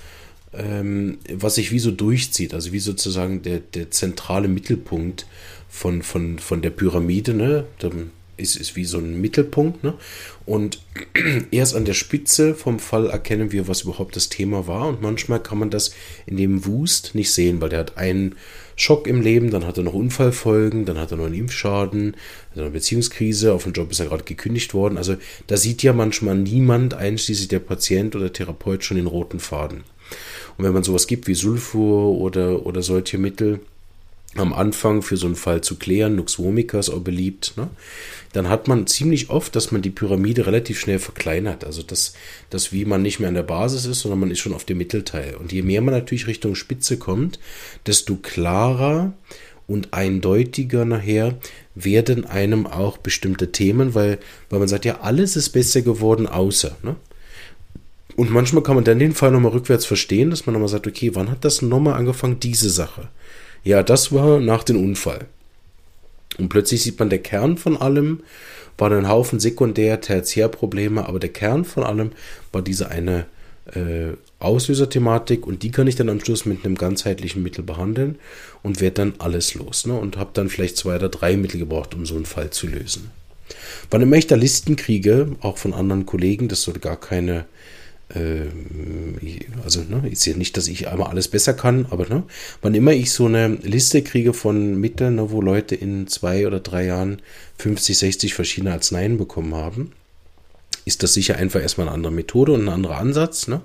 ähm, 0.52 1.18
was 1.32 1.56
sich 1.56 1.70
wie 1.72 1.78
so 1.78 1.90
durchzieht, 1.90 2.54
also 2.54 2.72
wie 2.72 2.80
sozusagen 2.80 3.42
der, 3.42 3.60
der 3.60 3.90
zentrale 3.90 4.48
Mittelpunkt 4.48 5.26
von, 5.68 6.02
von, 6.02 6.38
von 6.38 6.62
der 6.62 6.70
Pyramide, 6.70 7.34
ne? 7.34 7.64
Ist, 8.38 8.56
ist 8.56 8.76
wie 8.76 8.84
so 8.84 8.98
ein 8.98 9.20
Mittelpunkt. 9.20 9.84
Ne? 9.84 9.94
Und 10.46 10.80
erst 11.50 11.74
an 11.74 11.84
der 11.84 11.94
Spitze 11.94 12.54
vom 12.54 12.78
Fall 12.78 13.10
erkennen 13.10 13.52
wir, 13.52 13.68
was 13.68 13.82
überhaupt 13.82 14.16
das 14.16 14.28
Thema 14.28 14.66
war. 14.66 14.88
Und 14.88 15.02
manchmal 15.02 15.42
kann 15.42 15.58
man 15.58 15.70
das 15.70 15.92
in 16.26 16.36
dem 16.36 16.64
Wust 16.64 17.14
nicht 17.14 17.32
sehen, 17.32 17.60
weil 17.60 17.68
der 17.68 17.80
hat 17.80 17.98
einen 17.98 18.36
Schock 18.76 19.08
im 19.08 19.20
Leben, 19.20 19.50
dann 19.50 19.66
hat 19.66 19.76
er 19.76 19.82
noch 19.82 19.92
Unfallfolgen, 19.92 20.84
dann 20.84 20.98
hat 20.98 21.10
er 21.10 21.16
noch 21.16 21.26
einen 21.26 21.34
Impfschaden, 21.34 22.16
eine 22.54 22.70
Beziehungskrise, 22.70 23.52
auf 23.52 23.64
dem 23.64 23.72
Job 23.72 23.90
ist 23.90 23.98
er 23.98 24.06
gerade 24.06 24.22
gekündigt 24.22 24.72
worden. 24.72 24.96
Also 24.96 25.16
da 25.48 25.56
sieht 25.56 25.82
ja 25.82 25.92
manchmal 25.92 26.36
niemand, 26.36 26.94
einschließlich 26.94 27.48
der 27.48 27.58
Patient 27.58 28.14
oder 28.14 28.32
Therapeut, 28.32 28.84
schon 28.84 28.96
den 28.96 29.08
roten 29.08 29.40
Faden. 29.40 29.82
Und 30.56 30.64
wenn 30.64 30.72
man 30.72 30.84
sowas 30.84 31.06
gibt 31.06 31.26
wie 31.26 31.34
Sulfur 31.34 32.18
oder, 32.18 32.64
oder 32.64 32.82
solche 32.82 33.18
Mittel, 33.18 33.60
am 34.34 34.52
Anfang 34.52 35.02
für 35.02 35.16
so 35.16 35.26
einen 35.26 35.36
Fall 35.36 35.62
zu 35.62 35.76
klären, 35.76 36.16
Nux 36.16 36.38
vomica 36.38 36.78
ist 36.78 36.90
auch 36.90 37.00
beliebt, 37.00 37.54
ne? 37.56 37.68
dann 38.32 38.48
hat 38.48 38.68
man 38.68 38.86
ziemlich 38.86 39.30
oft, 39.30 39.56
dass 39.56 39.72
man 39.72 39.82
die 39.82 39.90
Pyramide 39.90 40.46
relativ 40.46 40.78
schnell 40.78 40.98
verkleinert. 40.98 41.64
Also 41.64 41.82
dass, 41.82 42.12
dass 42.50 42.72
wie 42.72 42.84
man 42.84 43.02
nicht 43.02 43.20
mehr 43.20 43.28
an 43.28 43.34
der 43.34 43.42
Basis 43.42 43.86
ist, 43.86 44.00
sondern 44.00 44.20
man 44.20 44.30
ist 44.30 44.40
schon 44.40 44.52
auf 44.52 44.64
dem 44.64 44.78
Mittelteil. 44.78 45.34
Und 45.36 45.50
je 45.50 45.62
mehr 45.62 45.80
man 45.80 45.94
natürlich 45.94 46.26
Richtung 46.26 46.54
Spitze 46.54 46.98
kommt, 46.98 47.38
desto 47.86 48.16
klarer 48.16 49.14
und 49.66 49.94
eindeutiger 49.94 50.84
nachher 50.84 51.38
werden 51.74 52.26
einem 52.26 52.66
auch 52.66 52.98
bestimmte 52.98 53.50
Themen, 53.50 53.94
weil, 53.94 54.18
weil 54.50 54.58
man 54.58 54.68
sagt, 54.68 54.84
ja, 54.84 55.00
alles 55.00 55.36
ist 55.36 55.50
besser 55.50 55.82
geworden, 55.82 56.26
außer. 56.26 56.76
Ne? 56.82 56.96
Und 58.16 58.30
manchmal 58.30 58.62
kann 58.62 58.74
man 58.74 58.84
dann 58.84 58.98
den 58.98 59.14
Fall 59.14 59.30
nochmal 59.30 59.52
rückwärts 59.52 59.86
verstehen, 59.86 60.30
dass 60.30 60.44
man 60.44 60.54
nochmal 60.54 60.68
sagt, 60.68 60.86
okay, 60.86 61.14
wann 61.14 61.30
hat 61.30 61.44
das 61.44 61.62
nochmal 61.62 61.94
angefangen, 61.94 62.40
diese 62.40 62.68
Sache? 62.68 63.08
Ja, 63.68 63.82
das 63.82 64.12
war 64.12 64.40
nach 64.40 64.64
dem 64.64 64.82
Unfall. 64.82 65.26
Und 66.38 66.48
plötzlich 66.48 66.82
sieht 66.82 66.98
man, 66.98 67.10
der 67.10 67.18
Kern 67.18 67.58
von 67.58 67.76
allem 67.76 68.20
war 68.78 68.90
ein 68.90 69.10
Haufen 69.10 69.40
Sekundär-, 69.40 70.00
Tertiärprobleme, 70.00 71.06
aber 71.06 71.18
der 71.18 71.28
Kern 71.28 71.66
von 71.66 71.82
allem 71.82 72.12
war 72.50 72.62
diese 72.62 72.90
eine 72.90 73.26
äh, 73.74 74.14
Auslöserthematik 74.38 75.46
und 75.46 75.62
die 75.62 75.70
kann 75.70 75.86
ich 75.86 75.96
dann 75.96 76.08
am 76.08 76.20
Schluss 76.20 76.46
mit 76.46 76.64
einem 76.64 76.76
ganzheitlichen 76.76 77.42
Mittel 77.42 77.62
behandeln 77.62 78.18
und 78.62 78.80
werde 78.80 78.94
dann 78.94 79.14
alles 79.18 79.52
los. 79.52 79.84
Ne? 79.84 79.92
Und 79.92 80.16
habe 80.16 80.30
dann 80.32 80.48
vielleicht 80.48 80.78
zwei 80.78 80.96
oder 80.96 81.10
drei 81.10 81.36
Mittel 81.36 81.60
gebraucht, 81.60 81.94
um 81.94 82.06
so 82.06 82.14
einen 82.14 82.24
Fall 82.24 82.48
zu 82.48 82.68
lösen. 82.68 83.10
Wann 83.90 84.00
immer 84.00 84.16
ich 84.16 84.26
da 84.26 84.36
Listen 84.36 84.76
kriege, 84.76 85.36
auch 85.42 85.58
von 85.58 85.74
anderen 85.74 86.06
Kollegen, 86.06 86.48
das 86.48 86.62
soll 86.62 86.78
gar 86.78 86.98
keine 86.98 87.44
also 88.14 89.82
ne, 89.82 90.02
ich 90.10 90.18
sehe 90.20 90.36
nicht, 90.36 90.56
dass 90.56 90.66
ich 90.66 90.88
einmal 90.88 91.08
alles 91.10 91.28
besser 91.28 91.52
kann, 91.52 91.86
aber 91.90 92.08
ne, 92.08 92.22
wann 92.62 92.74
immer 92.74 92.92
ich 92.92 93.10
so 93.12 93.26
eine 93.26 93.48
Liste 93.62 94.02
kriege 94.02 94.32
von 94.32 94.80
Mitteln, 94.80 95.16
ne, 95.16 95.30
wo 95.30 95.42
Leute 95.42 95.74
in 95.74 96.06
zwei 96.06 96.46
oder 96.46 96.60
drei 96.60 96.86
Jahren 96.86 97.20
50, 97.58 97.98
60 97.98 98.34
verschiedene 98.34 98.72
Arzneien 98.72 99.18
bekommen 99.18 99.54
haben, 99.54 99.92
ist 100.86 101.02
das 101.02 101.12
sicher 101.12 101.36
einfach 101.36 101.60
erstmal 101.60 101.86
eine 101.86 101.94
andere 101.94 102.12
Methode 102.12 102.52
und 102.52 102.62
ein 102.62 102.70
anderer 102.70 102.96
Ansatz. 102.96 103.46
Ne? 103.46 103.60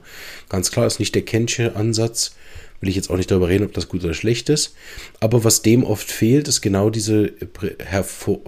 Ganz 0.50 0.72
klar 0.72 0.86
ist 0.86 1.00
nicht 1.00 1.16
der 1.16 1.22
Kensche 1.24 1.76
Ansatz, 1.78 2.36
will 2.82 2.90
ich 2.90 2.98
jetzt 2.98 3.10
auch 3.10 3.16
nicht 3.16 3.32
darüber 3.32 3.48
reden, 3.48 3.64
ob 3.64 3.74
das 3.74 3.88
gut 3.88 4.04
oder 4.04 4.14
schlecht 4.14 4.50
ist. 4.50 4.76
Aber 5.22 5.46
was 5.46 5.62
dem 5.62 5.86
oft 5.86 6.12
fehlt, 6.12 6.50
ist 6.50 6.60
genau 6.60 6.90
diese 6.90 7.32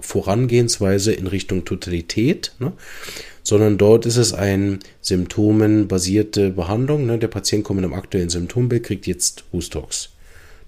Vorangehensweise 0.00 1.14
in 1.14 1.26
Richtung 1.26 1.64
Totalität. 1.64 2.52
Ne? 2.58 2.74
Sondern 3.46 3.78
dort 3.78 4.06
ist 4.06 4.16
es 4.16 4.32
eine 4.32 4.80
symptomenbasierte 5.02 6.50
Behandlung. 6.50 7.06
Ne? 7.06 7.16
Der 7.16 7.28
Patient 7.28 7.62
kommt 7.62 7.76
mit 7.76 7.84
einem 7.84 7.94
aktuellen 7.94 8.28
Symptombild, 8.28 8.82
kriegt 8.82 9.06
jetzt 9.06 9.44
Hustox. 9.52 10.08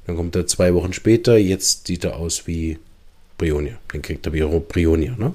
Dann 0.06 0.14
kommt 0.14 0.36
er 0.36 0.46
zwei 0.46 0.72
Wochen 0.74 0.92
später, 0.92 1.36
jetzt 1.36 1.88
sieht 1.88 2.04
er 2.04 2.14
aus 2.14 2.46
wie 2.46 2.78
Brionia. 3.36 3.80
Dann 3.92 4.02
kriegt 4.02 4.24
er 4.26 4.32
wieder 4.32 4.46
Brionia. 4.60 5.16
Ne? 5.18 5.34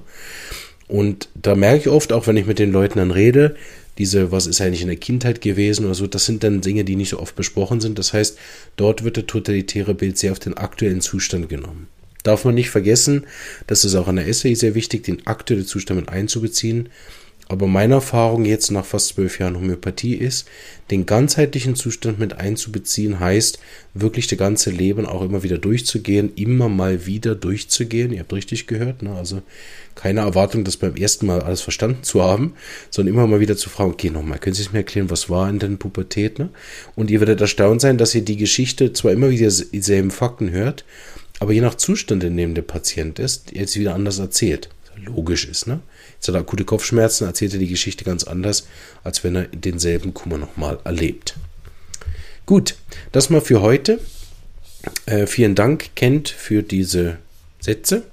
Und 0.88 1.28
da 1.36 1.54
merke 1.56 1.80
ich 1.80 1.88
oft, 1.90 2.14
auch 2.14 2.28
wenn 2.28 2.38
ich 2.38 2.46
mit 2.46 2.60
den 2.60 2.72
Leuten 2.72 3.00
dann 3.00 3.12
rede, 3.12 3.58
diese, 3.98 4.32
was 4.32 4.48
ist 4.48 4.62
eigentlich 4.62 4.82
in 4.82 4.88
der 4.88 4.96
Kindheit 4.96 5.42
gewesen 5.42 5.84
oder 5.84 5.96
so, 5.96 6.08
das 6.08 6.26
sind 6.26 6.46
dann 6.46 6.62
Dinge, 6.62 6.86
die 6.86 6.96
nicht 6.96 7.10
so 7.10 7.20
oft 7.20 7.36
besprochen 7.36 7.82
sind. 7.82 8.00
Das 8.00 8.14
heißt, 8.14 8.38
dort 8.78 9.04
wird 9.04 9.18
der 9.18 9.28
totalitäre 9.28 9.96
Bild 9.96 10.18
sehr 10.18 10.32
auf 10.32 10.40
den 10.40 10.54
aktuellen 10.54 11.02
Zustand 11.02 11.50
genommen. 11.50 11.88
Darf 12.24 12.46
man 12.46 12.56
nicht 12.56 12.70
vergessen, 12.70 13.26
das 13.68 13.84
ist 13.84 13.96
auch 13.96 14.08
an 14.08 14.16
der 14.16 14.30
Essay 14.30 14.56
sehr 14.56 14.76
wichtig, 14.76 15.04
den 15.04 15.28
aktuellen 15.28 15.66
Zustand 15.66 16.00
mit 16.00 16.10
einzubeziehen. 16.10 16.88
Aber 17.50 17.68
meine 17.68 17.96
Erfahrung 17.96 18.46
jetzt 18.46 18.72
nach 18.72 18.86
fast 18.86 19.10
zwölf 19.10 19.38
Jahren 19.38 19.58
Homöopathie 19.58 20.16
ist, 20.16 20.48
den 20.92 21.06
ganzheitlichen 21.06 21.76
Zustand 21.76 22.18
mit 22.18 22.40
einzubeziehen, 22.40 23.20
heißt 23.20 23.60
wirklich 23.94 24.28
das 24.28 24.40
ganze 24.40 24.70
Leben 24.70 25.06
auch 25.06 25.22
immer 25.22 25.44
wieder 25.44 25.58
durchzugehen, 25.58 26.32
immer 26.36 26.70
mal 26.70 27.06
wieder 27.06 27.36
durchzugehen. 27.36 28.14
Ihr 28.14 28.22
habt 28.22 28.34
richtig 28.34 28.66
gehört, 28.66 29.02
ne? 29.02 29.14
also 29.16 29.42
keine 29.96 30.22
Erwartung, 30.22 30.64
das 30.64 30.78
beim 30.78 30.96
ersten 30.96 31.26
Mal 31.26 31.42
alles 31.42 31.62
verstanden 31.62 32.04
zu 32.04 32.24
haben, 32.24 32.54
sondern 32.90 33.14
immer 33.14 33.28
mal 33.28 33.42
wieder 33.42 33.58
zu 33.58 33.70
fragen, 33.70 33.92
okay, 33.92 34.10
nochmal, 34.10 34.40
können 34.40 34.56
Sie 34.56 34.64
es 34.64 34.72
mir 34.72 34.80
erklären, 34.80 35.10
was 35.10 35.30
war 35.30 35.50
in 35.50 35.60
der 35.60 35.68
Pubertät? 35.70 36.40
Ne? 36.40 36.50
Und 36.96 37.12
ihr 37.12 37.20
werdet 37.20 37.42
erstaunt 37.42 37.82
sein, 37.82 37.98
dass 37.98 38.16
ihr 38.16 38.24
die 38.24 38.38
Geschichte 38.38 38.94
zwar 38.94 39.12
immer 39.12 39.30
wieder 39.30 39.52
dieselben 39.52 40.12
Fakten 40.12 40.52
hört, 40.52 40.86
aber 41.40 41.52
je 41.52 41.62
nach 41.62 41.76
Zustand, 41.76 42.24
in 42.24 42.38
dem 42.38 42.56
der 42.56 42.62
Patient 42.62 43.20
ist, 43.20 43.52
jetzt 43.52 43.78
wieder 43.78 43.94
anders 43.96 44.20
erzählt. 44.20 44.70
Logisch 44.96 45.46
ist, 45.46 45.68
ne? 45.68 45.82
Jetzt 46.24 46.30
hat 46.30 46.36
er 46.36 46.42
akute 46.42 46.64
Kopfschmerzen, 46.64 47.28
erzählt 47.28 47.52
er 47.52 47.60
die 47.60 47.68
Geschichte 47.68 48.06
ganz 48.06 48.24
anders, 48.24 48.66
als 49.04 49.26
wenn 49.26 49.36
er 49.36 49.48
denselben 49.48 50.14
Kummer 50.14 50.38
nochmal 50.38 50.80
erlebt. 50.86 51.36
Gut, 52.46 52.78
das 53.12 53.30
mal 53.30 53.42
für 53.42 53.60
heute. 53.60 54.00
Äh, 55.06 55.28
vielen 55.28 55.54
Dank, 55.54 55.98
Kent, 55.98 56.30
für 56.30 56.64
diese 56.64 57.18
Sätze. 57.60 58.04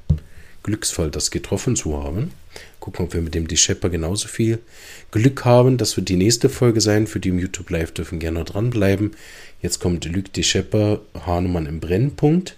Glücksfall, 0.64 1.12
das 1.12 1.30
getroffen 1.30 1.76
zu 1.76 2.02
haben. 2.02 2.32
Gucken, 2.80 3.04
ob 3.04 3.14
wir 3.14 3.20
mit 3.20 3.36
dem 3.36 3.46
Deschepper 3.46 3.90
genauso 3.90 4.26
viel 4.26 4.58
Glück 5.12 5.44
haben. 5.44 5.76
Das 5.76 5.96
wird 5.96 6.08
die 6.08 6.16
nächste 6.16 6.48
Folge 6.48 6.80
sein. 6.80 7.06
Für 7.06 7.20
die 7.20 7.28
im 7.28 7.38
YouTube 7.38 7.70
Live 7.70 7.92
dürfen 7.92 8.18
gerne 8.18 8.42
dranbleiben. 8.42 9.12
Jetzt 9.62 9.78
kommt 9.78 10.04
Luc 10.06 10.32
Deschepper, 10.32 11.00
Hahnemann 11.26 11.66
im 11.66 11.78
Brennpunkt. 11.78 12.56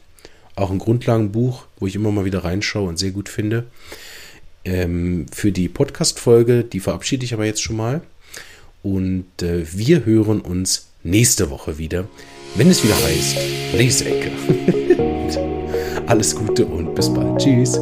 Auch 0.55 0.71
ein 0.71 0.79
Grundlagenbuch, 0.79 1.67
wo 1.79 1.87
ich 1.87 1.95
immer 1.95 2.11
mal 2.11 2.25
wieder 2.25 2.43
reinschaue 2.43 2.89
und 2.89 2.99
sehr 2.99 3.11
gut 3.11 3.29
finde 3.29 3.67
ähm, 4.65 5.27
für 5.33 5.53
die 5.53 5.69
Podcast-Folge. 5.69 6.65
Die 6.65 6.81
verabschiede 6.81 7.25
ich 7.25 7.35
aber 7.35 7.45
jetzt 7.45 7.63
schon 7.63 7.77
mal. 7.77 8.03
Und 8.83 9.43
äh, 9.43 9.65
wir 9.73 10.05
hören 10.05 10.41
uns 10.41 10.89
nächste 11.03 11.51
Woche 11.51 11.79
wieder, 11.79 12.09
wenn 12.55 12.69
es 12.69 12.83
wieder 12.83 12.97
heißt 12.97 13.37
Leseecke. 13.75 14.31
Alles 16.07 16.35
Gute 16.35 16.67
und 16.67 16.95
bis 16.95 17.13
bald. 17.13 17.41
Tschüss. 17.41 17.79